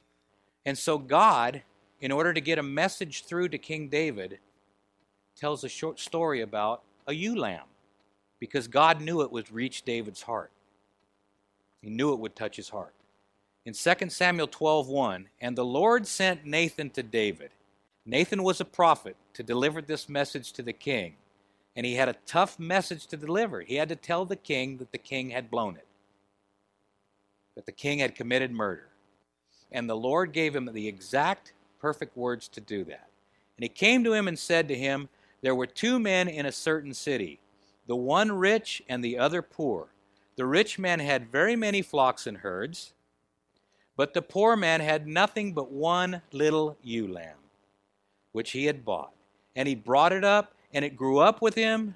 And 0.63 0.77
so 0.77 1.00
God, 1.00 1.63
in 2.00 2.12
order 2.12 2.36
to 2.36 2.39
get 2.39 2.60
a 2.60 2.63
message 2.63 3.24
through 3.24 3.50
to 3.50 3.58
King 3.58 3.88
David, 3.88 4.38
tells 5.36 5.63
a 5.63 5.70
short 5.70 6.00
story 6.00 6.39
about 6.39 6.84
a 7.08 7.15
ewe 7.15 7.36
lamb 7.36 7.65
because 8.39 8.68
God 8.68 9.01
knew 9.01 9.24
it 9.24 9.32
would 9.32 9.51
reach 9.51 9.82
David's 9.82 10.22
heart. 10.22 10.51
He 11.82 11.89
knew 11.89 12.13
it 12.13 12.20
would 12.20 12.36
touch 12.36 12.58
his 12.58 12.70
heart. 12.70 12.94
In 13.65 13.74
2 13.74 14.12
Samuel 14.12 14.48
12:1, 14.48 15.30
and 15.41 15.58
the 15.58 15.65
Lord 15.65 16.06
sent 16.06 16.46
Nathan 16.46 16.91
to 16.91 17.01
David. 17.01 17.50
Nathan 18.06 18.44
was 18.44 18.62
a 18.62 18.65
prophet 18.65 19.15
to 19.34 19.41
deliver 19.41 19.82
this 19.82 20.08
message 20.08 20.51
to 20.51 20.62
the 20.62 20.74
king, 20.74 21.15
and 21.75 21.88
he 21.88 21.96
had 21.96 22.08
a 22.08 22.18
tough 22.27 22.60
message 22.60 23.08
to 23.08 23.18
deliver. 23.18 23.62
He 23.62 23.77
had 23.77 23.89
to 23.89 23.96
tell 23.96 24.25
the 24.25 24.36
king 24.36 24.77
that 24.77 24.91
the 24.91 25.00
king 25.00 25.32
had 25.32 25.50
blown 25.50 25.75
it. 25.75 25.88
That 27.55 27.65
the 27.65 27.72
king 27.72 28.00
had 28.00 28.15
committed 28.15 28.51
murder. 28.51 28.89
And 29.72 29.89
the 29.89 29.96
Lord 29.96 30.34
gave 30.34 30.55
him 30.55 30.70
the 30.72 30.88
exact 30.88 31.53
perfect 31.79 32.15
words 32.15 32.48
to 32.50 32.62
do 32.62 32.84
that. 32.86 33.10
And 33.58 33.63
he 33.63 33.70
came 33.70 34.03
to 34.03 34.13
him 34.13 34.27
and 34.27 34.38
said 34.38 34.67
to 34.67 34.75
him, 34.75 35.10
There 35.41 35.55
were 35.55 35.67
two 35.67 36.00
men 36.00 36.27
in 36.27 36.46
a 36.46 36.51
certain 36.51 36.93
city, 36.93 37.39
the 37.88 37.96
one 37.96 38.31
rich 38.31 38.81
and 38.88 39.03
the 39.03 39.17
other 39.17 39.41
poor. 39.41 39.89
The 40.36 40.46
rich 40.46 40.79
man 40.79 41.00
had 41.00 41.31
very 41.31 41.55
many 41.55 41.81
flocks 41.81 42.25
and 42.25 42.38
herds, 42.38 42.93
but 43.96 44.13
the 44.13 44.22
poor 44.22 44.55
man 44.55 44.79
had 44.81 45.08
nothing 45.08 45.53
but 45.53 45.72
one 45.72 46.22
little 46.31 46.77
ewe 46.81 47.08
lamb, 47.08 47.38
which 48.31 48.51
he 48.51 48.65
had 48.65 48.86
bought. 48.86 49.13
And 49.55 49.67
he 49.67 49.75
brought 49.75 50.13
it 50.13 50.24
up, 50.24 50.53
and 50.74 50.86
it 50.86 50.96
grew 50.96 51.20
up 51.20 51.41
with 51.41 51.55
him 51.55 51.96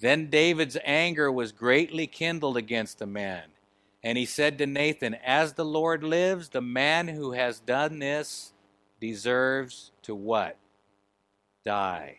Then 0.00 0.30
David's 0.30 0.76
anger 0.84 1.30
was 1.30 1.52
greatly 1.52 2.06
kindled 2.06 2.56
against 2.56 2.98
the 2.98 3.06
man. 3.06 3.44
And 4.02 4.16
he 4.16 4.26
said 4.26 4.58
to 4.58 4.66
Nathan, 4.66 5.14
As 5.14 5.54
the 5.54 5.64
Lord 5.64 6.04
lives, 6.04 6.50
the 6.50 6.60
man 6.60 7.08
who 7.08 7.32
has 7.32 7.58
done 7.58 7.98
this 7.98 8.52
deserves 9.00 9.90
to 10.02 10.14
what? 10.14 10.56
die. 11.68 12.16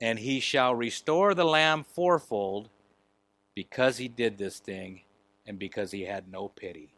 And 0.00 0.16
he 0.16 0.38
shall 0.38 0.76
restore 0.76 1.34
the 1.34 1.44
lamb 1.44 1.82
fourfold 1.82 2.68
because 3.56 3.96
he 3.96 4.06
did 4.06 4.38
this 4.38 4.60
thing 4.60 5.00
and 5.44 5.58
because 5.58 5.90
he 5.90 6.02
had 6.02 6.30
no 6.30 6.46
pity. 6.48 6.94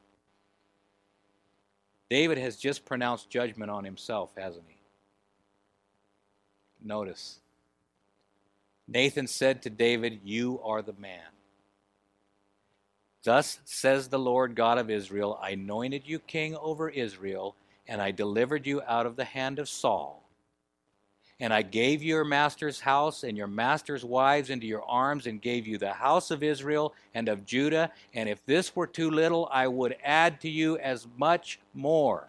David 2.11 2.37
has 2.37 2.59
just 2.59 2.85
pronounced 2.85 3.31
judgment 3.31 3.71
on 3.71 3.85
himself, 3.85 4.33
hasn't 4.37 4.67
he? 4.69 4.77
Notice. 6.83 7.41
Nathan 8.89 9.27
said 9.27 9.63
to 9.63 9.71
David, 9.71 10.21
You 10.25 10.61
are 10.63 10.83
the 10.83 10.93
man. 10.95 11.21
Thus 13.25 13.59
says 13.65 14.09
the 14.09 14.19
Lord 14.19 14.55
God 14.55 14.79
of 14.79 14.89
Israel 14.89 15.39
I 15.43 15.51
anointed 15.51 16.03
you 16.07 16.21
king 16.21 16.55
over 16.57 16.89
Israel 16.89 17.57
and 17.89 18.01
I 18.01 18.11
delivered 18.11 18.67
you 18.67 18.83
out 18.87 19.07
of 19.07 19.17
the 19.17 19.25
hand 19.25 19.59
of 19.59 19.69
Saul. 19.69 20.23
And 21.39 21.53
I 21.53 21.63
gave 21.63 22.03
your 22.03 22.25
master's 22.25 22.81
house 22.81 23.23
and 23.23 23.37
your 23.37 23.47
master's 23.47 24.05
wives 24.05 24.49
into 24.49 24.67
your 24.67 24.85
arms, 24.85 25.27
and 25.27 25.43
gave 25.43 25.67
you 25.67 25.77
the 25.77 25.93
house 25.93 26.31
of 26.31 26.43
Israel 26.43 26.95
and 27.15 27.29
of 27.29 27.45
Judah. 27.45 27.93
And 28.15 28.29
if 28.29 28.45
this 28.47 28.75
were 28.75 28.87
too 28.87 29.11
little, 29.11 29.47
I 29.53 29.69
would 29.69 29.97
add 30.03 30.41
to 30.41 30.51
you 30.51 30.79
as 30.79 31.07
much 31.19 31.61
more. 31.75 32.29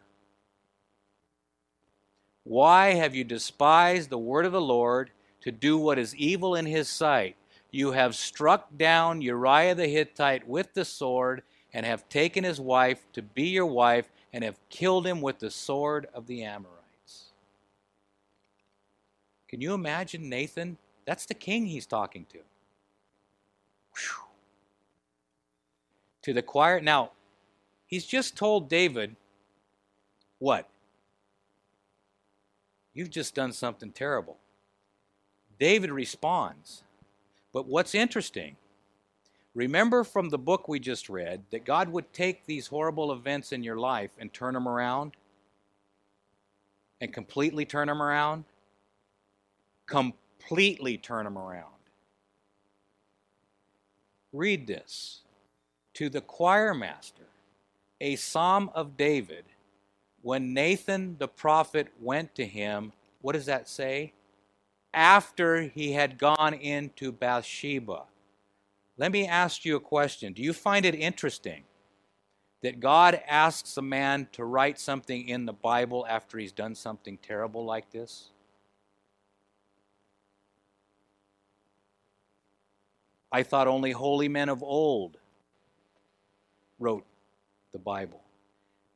Why 2.44 2.94
have 2.94 3.16
you 3.16 3.24
despised 3.24 4.10
the 4.10 4.18
word 4.18 4.46
of 4.46 4.52
the 4.52 4.62
Lord 4.62 5.12
to 5.48 5.52
do 5.54 5.78
what 5.78 5.98
is 5.98 6.14
evil 6.14 6.56
in 6.56 6.66
his 6.66 6.90
sight? 6.90 7.38
You 7.72 7.94
have 7.94 8.18
struck 8.18 8.68
down 8.78 9.22
Uriah 9.22 9.76
the 9.76 9.88
Hittite 9.88 10.46
with 10.46 10.74
the 10.74 10.84
sword, 10.84 11.42
and 11.74 11.86
have 11.86 12.10
taken 12.10 12.44
his 12.44 12.60
wife 12.60 13.06
to 13.14 13.22
be 13.22 13.44
your 13.44 13.66
wife 13.66 14.10
and 14.34 14.44
have 14.44 14.60
killed 14.68 15.08
him 15.08 15.22
with 15.22 15.40
the 15.40 15.50
sword 15.50 16.06
of 16.14 16.28
the 16.28 16.44
Amorites. 16.44 17.32
Can 19.48 19.62
you 19.62 19.74
imagine 19.74 20.28
Nathan? 20.28 20.78
That's 21.06 21.26
the 21.26 21.34
king 21.34 21.66
he's 21.66 21.86
talking 21.86 22.26
to. 22.30 22.40
Whew. 23.94 24.26
To 26.24 26.34
the 26.34 26.42
choir. 26.42 26.82
Now, 26.82 27.12
he's 27.86 28.06
just 28.06 28.36
told 28.36 28.68
David, 28.68 29.16
what? 30.40 30.68
You've 32.94 33.12
just 33.12 33.34
done 33.34 33.54
something 33.54 33.92
terrible. 33.92 34.36
David 35.60 35.92
responds. 35.92 36.84
But 37.54 37.68
what's 37.68 37.96
interesting 37.96 38.58
Remember 39.58 40.04
from 40.04 40.30
the 40.30 40.38
book 40.38 40.68
we 40.68 40.80
just 40.80 41.10
read 41.10 41.42
that 41.50 41.66
God 41.66 41.90
would 41.90 42.14
take 42.14 42.46
these 42.46 42.68
horrible 42.68 43.12
events 43.12 43.52
in 43.52 43.64
your 43.64 43.78
life 43.78 44.12
and 44.20 44.32
turn 44.32 44.54
them 44.54 44.68
around? 44.68 45.14
And 47.02 47.12
completely 47.12 47.66
turn 47.66 47.88
them 47.88 48.00
around? 48.00 48.44
Completely 49.88 51.00
turn 51.00 51.24
them 51.24 51.40
around. 51.40 51.74
Read 54.32 54.68
this. 54.68 55.22
To 55.96 56.08
the 56.08 56.22
choir 56.22 56.76
master, 56.76 57.26
a 58.00 58.16
psalm 58.16 58.70
of 58.76 58.96
David, 58.96 59.46
when 60.22 60.54
Nathan 60.54 61.16
the 61.18 61.28
prophet 61.28 61.88
went 62.00 62.36
to 62.36 62.46
him, 62.46 62.94
what 63.22 63.34
does 63.34 63.48
that 63.48 63.68
say? 63.68 64.14
After 64.98 65.62
he 65.62 65.92
had 65.92 66.18
gone 66.18 66.56
into 66.56 67.12
Bathsheba 67.12 68.06
let 68.98 69.12
me 69.12 69.28
ask 69.28 69.64
you 69.64 69.76
a 69.76 69.80
question. 69.80 70.34
Do 70.34 70.42
you 70.42 70.54
find 70.54 70.86
it 70.86 70.96
interesting 70.96 71.64
that 72.64 72.80
God 72.80 73.22
asks 73.28 73.78
a 73.78 73.82
man 73.82 74.28
to 74.32 74.44
write 74.44 74.80
something 74.80 75.30
in 75.30 75.46
the 75.46 75.54
Bible 75.54 76.06
after 76.10 76.40
he's 76.40 76.52
done 76.52 76.74
something 76.74 77.20
terrible 77.20 77.64
like 77.64 77.92
this? 77.92 78.32
I 83.32 83.44
thought 83.44 83.68
only 83.68 83.92
holy 83.92 84.30
men 84.30 84.50
of 84.50 84.64
old 84.64 85.18
wrote 86.80 87.06
the 87.72 87.80
Bible. 87.80 88.24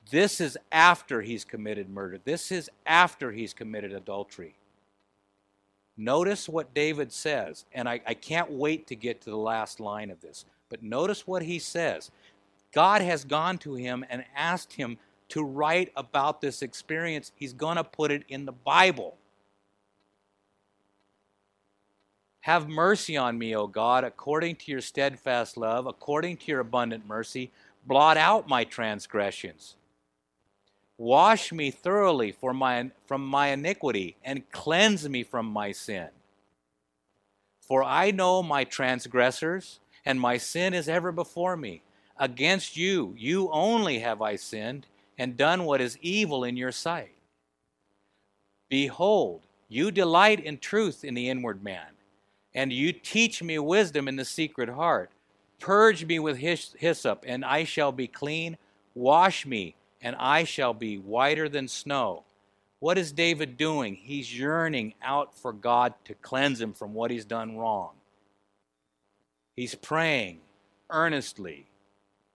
This 0.10 0.42
is 0.42 0.58
after 0.72 1.22
he's 1.22 1.46
committed 1.46 1.90
murder. 1.90 2.20
This 2.24 2.52
is 2.52 2.72
after 2.88 3.32
he's 3.32 3.54
committed 3.54 3.94
adultery. 3.94 4.56
Notice 5.98 6.50
what 6.50 6.74
David 6.74 7.12
says, 7.12 7.66
and 7.74 7.88
I, 7.88 8.02
I 8.08 8.14
can't 8.14 8.52
wait 8.52 8.88
to 8.88 8.96
get 8.96 9.22
to 9.22 9.30
the 9.30 9.38
last 9.38 9.80
line 9.80 10.10
of 10.10 10.22
this, 10.22 10.46
but 10.70 10.82
notice 10.82 11.28
what 11.28 11.44
he 11.44 11.60
says. 11.60 12.12
God 12.74 13.02
has 13.02 13.26
gone 13.26 13.58
to 13.60 13.76
him 13.76 14.06
and 14.10 14.24
asked 14.36 14.74
him 14.74 14.98
to 15.30 15.44
write 15.44 15.92
about 15.96 16.42
this 16.42 16.62
experience. 16.62 17.32
He's 17.36 17.54
going 17.54 17.78
to 17.78 17.84
put 17.84 18.12
it 18.12 18.24
in 18.30 18.46
the 18.46 18.52
Bible. 18.52 19.18
Have 22.42 22.68
mercy 22.68 23.18
on 23.18 23.38
me, 23.38 23.56
O 23.56 23.68
God, 23.68 24.04
according 24.04 24.56
to 24.58 24.72
your 24.72 24.82
steadfast 24.82 25.58
love, 25.58 25.86
according 25.86 26.38
to 26.38 26.48
your 26.48 26.62
abundant 26.62 27.08
mercy. 27.08 27.52
Blot 27.86 28.18
out 28.18 28.48
my 28.48 28.64
transgressions. 28.64 29.76
Wash 31.02 31.52
me 31.52 31.72
thoroughly 31.72 32.32
for 32.32 32.54
my, 32.54 32.92
from 33.08 33.26
my 33.26 33.48
iniquity 33.48 34.18
and 34.24 34.48
cleanse 34.52 35.10
me 35.10 35.24
from 35.24 35.48
my 35.48 35.72
sin. 35.72 36.10
For 37.60 37.84
I 37.84 38.12
know 38.12 38.44
my 38.44 38.66
transgressors, 38.66 39.80
and 40.06 40.22
my 40.22 40.38
sin 40.38 40.76
is 40.76 40.88
ever 40.88 41.12
before 41.12 41.58
me. 41.58 41.82
Against 42.20 42.78
you, 42.78 43.16
you 43.18 43.50
only 43.50 43.98
have 43.98 44.22
I 44.22 44.36
sinned 44.36 44.86
and 45.18 45.36
done 45.36 45.66
what 45.66 45.82
is 45.82 45.98
evil 46.04 46.44
in 46.44 46.56
your 46.56 46.72
sight. 46.72 47.16
Behold, 48.70 49.42
you 49.70 49.90
delight 49.90 50.40
in 50.40 50.60
truth 50.60 51.04
in 51.04 51.16
the 51.16 51.30
inward 51.30 51.64
man, 51.64 51.96
and 52.54 52.72
you 52.72 52.94
teach 52.94 53.42
me 53.42 53.58
wisdom 53.58 54.08
in 54.08 54.18
the 54.18 54.24
secret 54.26 54.70
heart. 54.70 55.10
Purge 55.60 56.06
me 56.06 56.20
with 56.20 56.38
hyssop, 56.38 57.24
and 57.26 57.44
I 57.44 57.64
shall 57.64 57.92
be 57.92 58.06
clean. 58.06 58.56
Wash 58.94 59.48
me, 59.48 59.74
and 60.02 60.16
I 60.18 60.44
shall 60.44 60.74
be 60.74 60.98
whiter 60.98 61.48
than 61.48 61.68
snow. 61.68 62.24
What 62.80 62.98
is 62.98 63.12
David 63.12 63.58
doing? 63.58 63.96
He's 63.96 64.38
yearning 64.38 64.96
out 65.02 65.38
for 65.38 65.54
God 65.54 65.94
to 66.06 66.16
cleanse 66.16 66.60
him 66.60 66.74
from 66.74 66.94
what 66.94 67.12
he's 67.12 67.26
done 67.26 67.58
wrong. 67.58 67.92
He's 69.56 69.76
praying 69.76 70.40
earnestly 70.90 71.68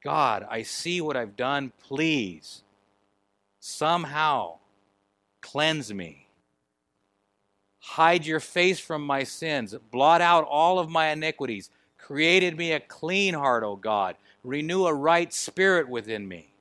God, 0.06 0.46
I 0.48 0.62
see 0.62 1.00
what 1.00 1.16
I've 1.16 1.34
done. 1.34 1.72
Please, 1.82 2.62
somehow, 3.58 4.58
cleanse 5.40 5.92
me. 5.92 6.28
Hide 7.80 8.24
your 8.24 8.38
face 8.38 8.78
from 8.78 9.04
my 9.04 9.24
sins. 9.24 9.74
Blot 9.90 10.20
out 10.20 10.44
all 10.44 10.78
of 10.78 10.88
my 10.88 11.08
iniquities. 11.08 11.70
Created 11.98 12.56
me 12.56 12.70
a 12.70 12.78
clean 12.78 13.34
heart, 13.34 13.64
O 13.64 13.74
God. 13.74 14.14
Renew 14.44 14.86
a 14.86 14.94
right 14.94 15.32
spirit 15.34 15.88
within 15.88 16.28
me. 16.28 16.52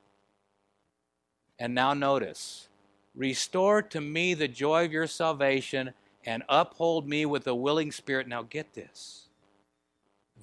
And 1.58 1.74
now 1.74 1.94
notice 1.94 2.68
Restore 3.16 3.80
to 3.80 4.00
me 4.00 4.34
the 4.34 4.46
joy 4.46 4.84
of 4.84 4.92
your 4.92 5.06
salvation 5.06 5.94
and 6.26 6.42
uphold 6.50 7.08
me 7.08 7.24
with 7.24 7.46
a 7.46 7.54
willing 7.54 7.90
spirit. 7.90 8.28
Now 8.28 8.42
get 8.42 8.74
this. 8.74 9.28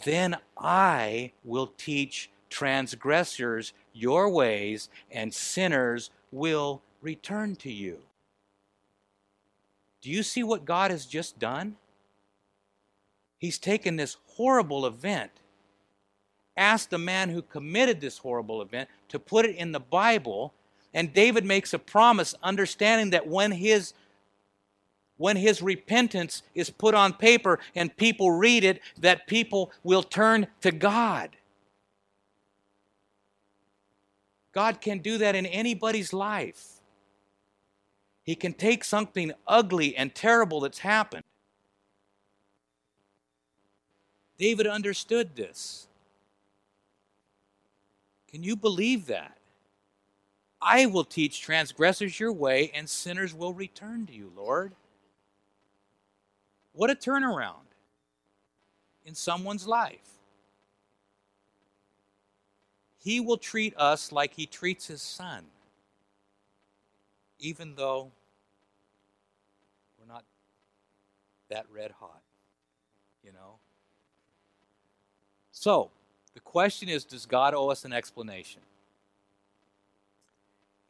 Then 0.04 0.38
I 0.58 1.34
will 1.43 1.67
teach 1.78 2.32
transgressors 2.49 3.73
your 3.93 4.30
ways, 4.30 4.89
and 5.12 5.32
sinners 5.34 6.10
will 6.32 6.82
return 7.02 7.56
to 7.58 7.71
you. 7.71 7.99
Do 10.02 10.10
you 10.10 10.23
see 10.23 10.43
what 10.43 10.65
God 10.65 10.89
has 10.89 11.06
just 11.06 11.38
done? 11.38 11.76
He's 13.38 13.60
taken 13.60 13.97
this 13.97 14.17
horrible 14.26 14.86
event, 14.86 15.32
asked 16.58 16.89
the 16.89 16.97
man 16.97 17.30
who 17.30 17.41
committed 17.41 18.02
this 18.02 18.17
horrible 18.17 18.62
event 18.63 18.89
to 19.10 19.19
put 19.19 19.45
it 19.45 19.56
in 19.56 19.71
the 19.71 19.80
Bible, 19.80 20.54
and 20.93 21.13
David 21.13 21.45
makes 21.45 21.73
a 21.73 21.79
promise, 21.79 22.36
understanding 22.43 23.12
that 23.12 23.27
when 23.27 23.51
his 23.51 23.93
when 25.17 25.38
his 25.38 25.62
repentance 25.62 26.41
is 26.56 26.69
put 26.69 26.95
on 26.95 27.13
paper 27.13 27.60
and 27.75 27.95
people 27.95 28.32
read 28.32 28.63
it, 28.63 28.82
that 28.99 29.27
people 29.27 29.71
will 29.84 30.03
turn 30.03 30.47
to 30.62 30.71
God. 30.71 31.29
God 34.53 34.82
can 34.82 34.99
do 34.99 35.19
that 35.19 35.36
in 35.36 35.45
anybody's 35.45 36.13
life. 36.13 36.82
He 38.23 38.36
can 38.36 38.53
take 38.53 38.84
something 38.84 39.32
ugly 39.47 39.95
and 39.95 40.13
terrible 40.13 40.62
that's 40.62 40.79
happened. 40.79 41.23
David 44.38 44.67
understood 44.67 45.36
this. 45.36 45.88
Can 48.29 48.43
you 48.43 48.56
believe 48.56 49.06
that? 49.08 49.38
I 50.63 50.86
will 50.86 51.04
teach 51.04 51.41
transgressors 51.41 52.19
your 52.19 52.32
way, 52.32 52.71
and 52.73 52.89
sinners 52.89 53.34
will 53.34 53.54
return 53.54 54.06
to 54.08 54.13
you, 54.13 54.32
Lord. 54.36 54.73
What 56.71 56.89
a 56.89 56.95
turnaround 56.95 57.67
in 59.06 59.13
someone's 59.13 59.67
life. 59.67 59.99
He 63.04 63.19
will 63.19 63.38
treat 63.38 63.78
us 63.78 64.12
like 64.12 64.34
he 64.34 64.45
treats 64.45 64.88
his 64.88 65.02
son, 65.02 65.43
even 67.38 67.76
though 67.76 68.12
we're 69.99 70.12
not 70.12 70.23
that 71.49 71.65
red 71.71 71.91
hot, 71.99 72.21
you 73.23 73.34
know? 73.34 73.56
So, 75.52 75.91
the 76.34 76.39
question 76.39 76.88
is 76.88 77.04
Does 77.04 77.26
God 77.26 77.54
owe 77.54 77.69
us 77.69 77.84
an 77.84 77.91
explanation? 77.91 78.62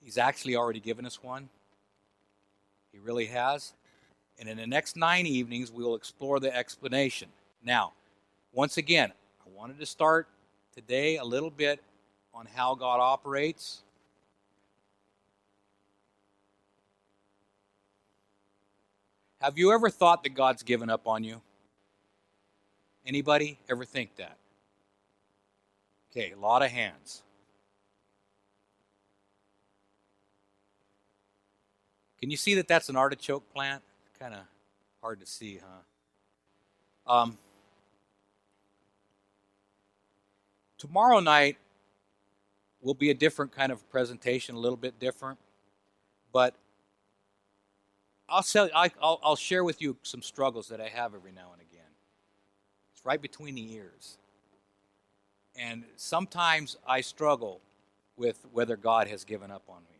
He's 0.03 0.17
actually 0.17 0.55
already 0.55 0.81
given 0.81 1.05
us 1.05 1.23
one. 1.23 1.47
He 2.91 2.99
really 2.99 3.25
has. 3.27 3.73
And 4.39 4.49
in 4.49 4.57
the 4.57 4.67
next 4.67 4.97
nine 4.97 5.25
evenings, 5.25 5.71
we 5.71 5.83
will 5.83 5.95
explore 5.95 6.39
the 6.39 6.53
explanation. 6.55 7.29
Now, 7.63 7.93
once 8.51 8.77
again, 8.77 9.11
I 9.45 9.49
wanted 9.57 9.79
to 9.79 9.85
start 9.85 10.27
today 10.75 11.17
a 11.17 11.23
little 11.23 11.49
bit 11.49 11.81
on 12.33 12.47
how 12.53 12.75
God 12.75 12.99
operates. 12.99 13.83
Have 19.39 19.57
you 19.57 19.73
ever 19.73 19.89
thought 19.89 20.23
that 20.23 20.35
God's 20.35 20.63
given 20.63 20.89
up 20.89 21.07
on 21.07 21.23
you? 21.23 21.41
Anybody 23.05 23.59
ever 23.69 23.85
think 23.85 24.15
that? 24.15 24.37
Okay, 26.11 26.31
a 26.31 26.39
lot 26.39 26.61
of 26.61 26.71
hands. 26.71 27.23
Can 32.23 32.31
you 32.31 32.37
see 32.37 32.53
that 32.53 32.69
that's 32.69 32.87
an 32.87 32.95
artichoke 32.95 33.53
plant? 33.53 33.83
Kind 34.17 34.33
of 34.33 34.39
hard 35.01 35.19
to 35.19 35.25
see, 35.25 35.59
huh? 37.05 37.13
Um, 37.13 37.37
tomorrow 40.77 41.19
night 41.19 41.57
will 42.81 42.93
be 42.93 43.09
a 43.09 43.13
different 43.13 43.51
kind 43.51 43.73
of 43.73 43.89
presentation, 43.91 44.55
a 44.55 44.57
little 44.57 44.77
bit 44.77 45.01
different. 45.01 45.37
But 46.31 46.55
I'll, 48.29 48.41
tell, 48.41 48.69
I'll, 48.73 49.19
I'll 49.21 49.35
share 49.35 49.65
with 49.65 49.81
you 49.81 49.97
some 50.03 50.21
struggles 50.21 50.69
that 50.69 50.79
I 50.79 50.87
have 50.87 51.13
every 51.13 51.33
now 51.33 51.49
and 51.51 51.61
again. 51.61 51.91
It's 52.93 53.05
right 53.05 53.21
between 53.21 53.55
the 53.55 53.73
ears. 53.73 54.17
And 55.57 55.83
sometimes 55.97 56.77
I 56.87 57.01
struggle 57.01 57.59
with 58.15 58.45
whether 58.53 58.77
God 58.77 59.09
has 59.09 59.25
given 59.25 59.51
up 59.51 59.63
on 59.67 59.81
me. 59.89 59.92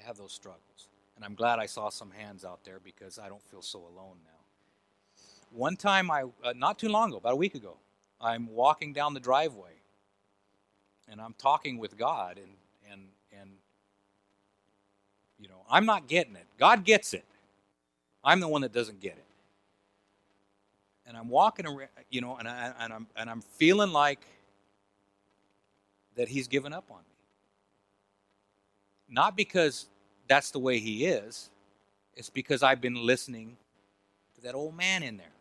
I 0.00 0.06
have 0.06 0.16
those 0.16 0.32
struggles. 0.32 0.88
And 1.16 1.24
I'm 1.24 1.34
glad 1.34 1.58
I 1.58 1.66
saw 1.66 1.90
some 1.90 2.10
hands 2.10 2.44
out 2.44 2.64
there 2.64 2.80
because 2.82 3.18
I 3.18 3.28
don't 3.28 3.42
feel 3.42 3.62
so 3.62 3.80
alone 3.80 4.16
now. 4.24 4.30
One 5.52 5.76
time, 5.76 6.10
I 6.10 6.24
uh, 6.44 6.54
not 6.56 6.78
too 6.78 6.88
long 6.88 7.10
ago, 7.10 7.18
about 7.18 7.32
a 7.32 7.36
week 7.36 7.54
ago, 7.54 7.76
I'm 8.20 8.48
walking 8.48 8.92
down 8.92 9.14
the 9.14 9.20
driveway 9.20 9.72
and 11.10 11.20
I'm 11.20 11.34
talking 11.36 11.78
with 11.78 11.98
God 11.98 12.38
and 12.38 12.52
and 12.90 13.02
and 13.38 13.50
you 15.38 15.48
know, 15.48 15.62
I'm 15.70 15.86
not 15.86 16.06
getting 16.06 16.36
it. 16.36 16.46
God 16.58 16.84
gets 16.84 17.14
it. 17.14 17.24
I'm 18.22 18.40
the 18.40 18.48
one 18.48 18.62
that 18.62 18.72
doesn't 18.72 19.00
get 19.00 19.12
it. 19.12 19.24
And 21.06 21.16
I'm 21.16 21.28
walking 21.28 21.66
around, 21.66 21.88
you 22.10 22.20
know, 22.20 22.36
and, 22.36 22.46
I, 22.46 22.72
and 22.78 22.92
I'm 22.92 23.06
and 23.16 23.28
I'm 23.28 23.40
feeling 23.40 23.92
like 23.92 24.24
that 26.14 26.28
He's 26.28 26.46
given 26.46 26.72
up 26.72 26.84
on 26.90 26.98
me. 26.98 27.09
Not 29.10 29.36
because 29.36 29.86
that's 30.28 30.52
the 30.52 30.60
way 30.60 30.78
he 30.78 31.04
is. 31.04 31.50
It's 32.14 32.30
because 32.30 32.62
I've 32.62 32.80
been 32.80 32.94
listening 32.94 33.56
to 34.36 34.42
that 34.42 34.54
old 34.54 34.76
man 34.76 35.02
in 35.02 35.16
there. 35.16 35.32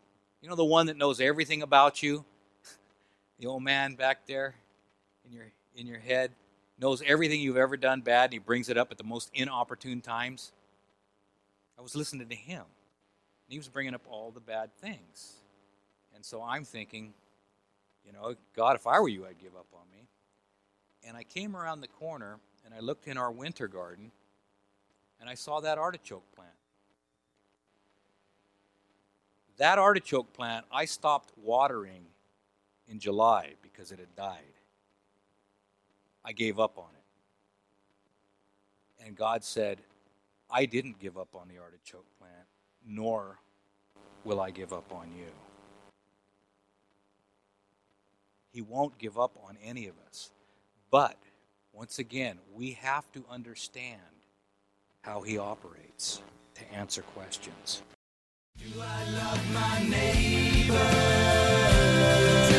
You 0.41 0.49
know, 0.49 0.55
the 0.55 0.65
one 0.65 0.87
that 0.87 0.97
knows 0.97 1.21
everything 1.21 1.61
about 1.61 2.01
you? 2.01 2.25
the 3.39 3.45
old 3.45 3.63
man 3.63 3.93
back 3.93 4.25
there 4.25 4.55
in 5.25 5.31
your, 5.31 5.45
in 5.75 5.85
your 5.85 5.99
head 5.99 6.31
knows 6.79 7.03
everything 7.05 7.41
you've 7.41 7.57
ever 7.57 7.77
done 7.77 8.01
bad, 8.01 8.25
and 8.25 8.33
he 8.33 8.39
brings 8.39 8.69
it 8.69 8.77
up 8.77 8.91
at 8.91 8.97
the 8.97 9.03
most 9.03 9.29
inopportune 9.33 10.01
times. 10.01 10.51
I 11.77 11.81
was 11.81 11.95
listening 11.95 12.27
to 12.27 12.35
him, 12.35 12.61
and 12.61 13.49
he 13.49 13.57
was 13.57 13.67
bringing 13.67 13.93
up 13.93 14.01
all 14.09 14.31
the 14.31 14.39
bad 14.39 14.73
things. 14.77 15.33
And 16.15 16.25
so 16.25 16.41
I'm 16.41 16.63
thinking, 16.63 17.13
you 18.05 18.13
know, 18.13 18.35
God, 18.55 18.75
if 18.75 18.87
I 18.87 18.99
were 18.99 19.09
you, 19.09 19.25
I'd 19.25 19.39
give 19.39 19.55
up 19.55 19.67
on 19.73 19.81
me. 19.91 20.07
And 21.07 21.15
I 21.15 21.23
came 21.23 21.55
around 21.55 21.81
the 21.81 21.87
corner 21.87 22.39
and 22.65 22.73
I 22.73 22.79
looked 22.79 23.07
in 23.07 23.17
our 23.17 23.31
winter 23.31 23.67
garden 23.67 24.11
and 25.19 25.29
I 25.29 25.35
saw 25.35 25.59
that 25.61 25.77
artichoke 25.77 26.23
plant. 26.35 26.51
That 29.57 29.77
artichoke 29.77 30.31
plant, 30.33 30.65
I 30.71 30.85
stopped 30.85 31.33
watering 31.37 32.05
in 32.87 32.99
July 32.99 33.55
because 33.61 33.91
it 33.91 33.99
had 33.99 34.15
died. 34.15 34.53
I 36.23 36.31
gave 36.31 36.59
up 36.59 36.77
on 36.77 36.89
it. 36.93 36.99
And 39.05 39.15
God 39.15 39.43
said, 39.43 39.79
I 40.49 40.65
didn't 40.65 40.99
give 40.99 41.17
up 41.17 41.35
on 41.35 41.47
the 41.47 41.61
artichoke 41.61 42.05
plant, 42.17 42.47
nor 42.85 43.39
will 44.23 44.39
I 44.39 44.51
give 44.51 44.73
up 44.73 44.93
on 44.93 45.11
you. 45.15 45.27
He 48.51 48.61
won't 48.61 48.97
give 48.97 49.19
up 49.19 49.37
on 49.47 49.57
any 49.63 49.87
of 49.87 49.95
us. 50.07 50.31
But 50.89 51.17
Once 51.73 51.99
again, 51.99 52.37
we 52.53 52.71
have 52.71 53.11
to 53.11 53.23
understand 53.29 53.99
how 55.01 55.21
he 55.21 55.37
operates 55.37 56.21
to 56.55 56.61
answer 56.73 57.01
questions. 57.01 57.83
Do 58.57 58.65
I 58.81 59.03
love 59.11 59.53
my 59.53 59.83
neighbor? 59.87 60.73
Love? 60.73 62.49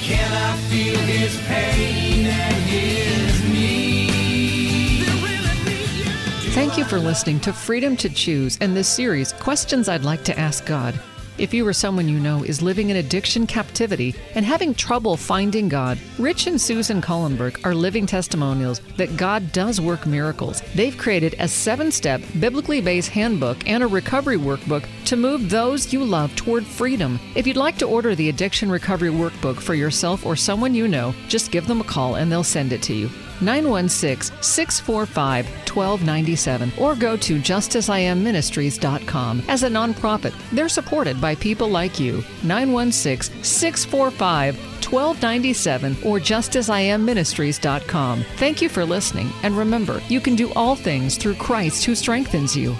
Can 0.00 0.32
I 0.32 0.56
feel 0.68 0.98
his 1.00 1.36
pain 1.46 2.26
and 2.26 2.62
his 2.64 3.42
need? 3.52 5.06
Really. 5.22 6.50
Thank 6.52 6.78
you 6.78 6.84
for 6.84 6.98
listening 6.98 7.38
to 7.40 7.52
Freedom 7.52 7.96
to 7.98 8.08
Choose 8.08 8.56
and 8.60 8.76
this 8.76 8.88
series, 8.88 9.32
Questions 9.34 9.88
I'd 9.88 10.04
Like 10.04 10.24
to 10.24 10.36
Ask 10.38 10.64
God. 10.66 10.98
If 11.38 11.52
you 11.52 11.66
or 11.66 11.74
someone 11.74 12.08
you 12.08 12.18
know 12.18 12.42
is 12.44 12.62
living 12.62 12.88
in 12.88 12.96
addiction 12.96 13.46
captivity 13.46 14.14
and 14.34 14.44
having 14.44 14.74
trouble 14.74 15.18
finding 15.18 15.68
God, 15.68 15.98
Rich 16.18 16.46
and 16.46 16.58
Susan 16.58 17.02
Cullenberg 17.02 17.62
are 17.62 17.74
living 17.74 18.06
testimonials 18.06 18.80
that 18.96 19.18
God 19.18 19.52
does 19.52 19.78
work 19.78 20.06
miracles. 20.06 20.62
They've 20.74 20.96
created 20.96 21.34
a 21.38 21.46
seven 21.46 21.92
step, 21.92 22.22
biblically 22.40 22.80
based 22.80 23.10
handbook 23.10 23.68
and 23.68 23.82
a 23.82 23.86
recovery 23.86 24.38
workbook 24.38 24.86
to 25.04 25.16
move 25.16 25.50
those 25.50 25.92
you 25.92 26.04
love 26.04 26.34
toward 26.36 26.64
freedom. 26.64 27.20
If 27.34 27.46
you'd 27.46 27.58
like 27.58 27.76
to 27.78 27.86
order 27.86 28.14
the 28.14 28.30
Addiction 28.30 28.70
Recovery 28.70 29.10
Workbook 29.10 29.60
for 29.60 29.74
yourself 29.74 30.24
or 30.24 30.36
someone 30.36 30.74
you 30.74 30.88
know, 30.88 31.14
just 31.28 31.52
give 31.52 31.66
them 31.66 31.82
a 31.82 31.84
call 31.84 32.14
and 32.14 32.32
they'll 32.32 32.44
send 32.44 32.72
it 32.72 32.82
to 32.84 32.94
you. 32.94 33.10
916 33.40 34.42
645 34.42 35.46
1297 35.46 36.72
or 36.78 36.94
go 36.94 37.16
to 37.16 37.38
justasiamministries.com. 37.38 39.42
As 39.48 39.62
a 39.62 39.68
nonprofit, 39.68 40.34
they're 40.52 40.68
supported 40.68 41.20
by 41.20 41.34
people 41.34 41.68
like 41.68 42.00
you. 42.00 42.22
916 42.42 43.42
645 43.42 44.56
1297 44.92 45.96
or 46.04 46.18
justasiamministries.com. 46.18 48.24
Thank 48.36 48.62
you 48.62 48.68
for 48.68 48.84
listening, 48.84 49.30
and 49.42 49.56
remember, 49.56 50.00
you 50.08 50.20
can 50.20 50.36
do 50.36 50.52
all 50.54 50.76
things 50.76 51.16
through 51.16 51.34
Christ 51.34 51.84
who 51.84 51.94
strengthens 51.94 52.56
you. 52.56 52.74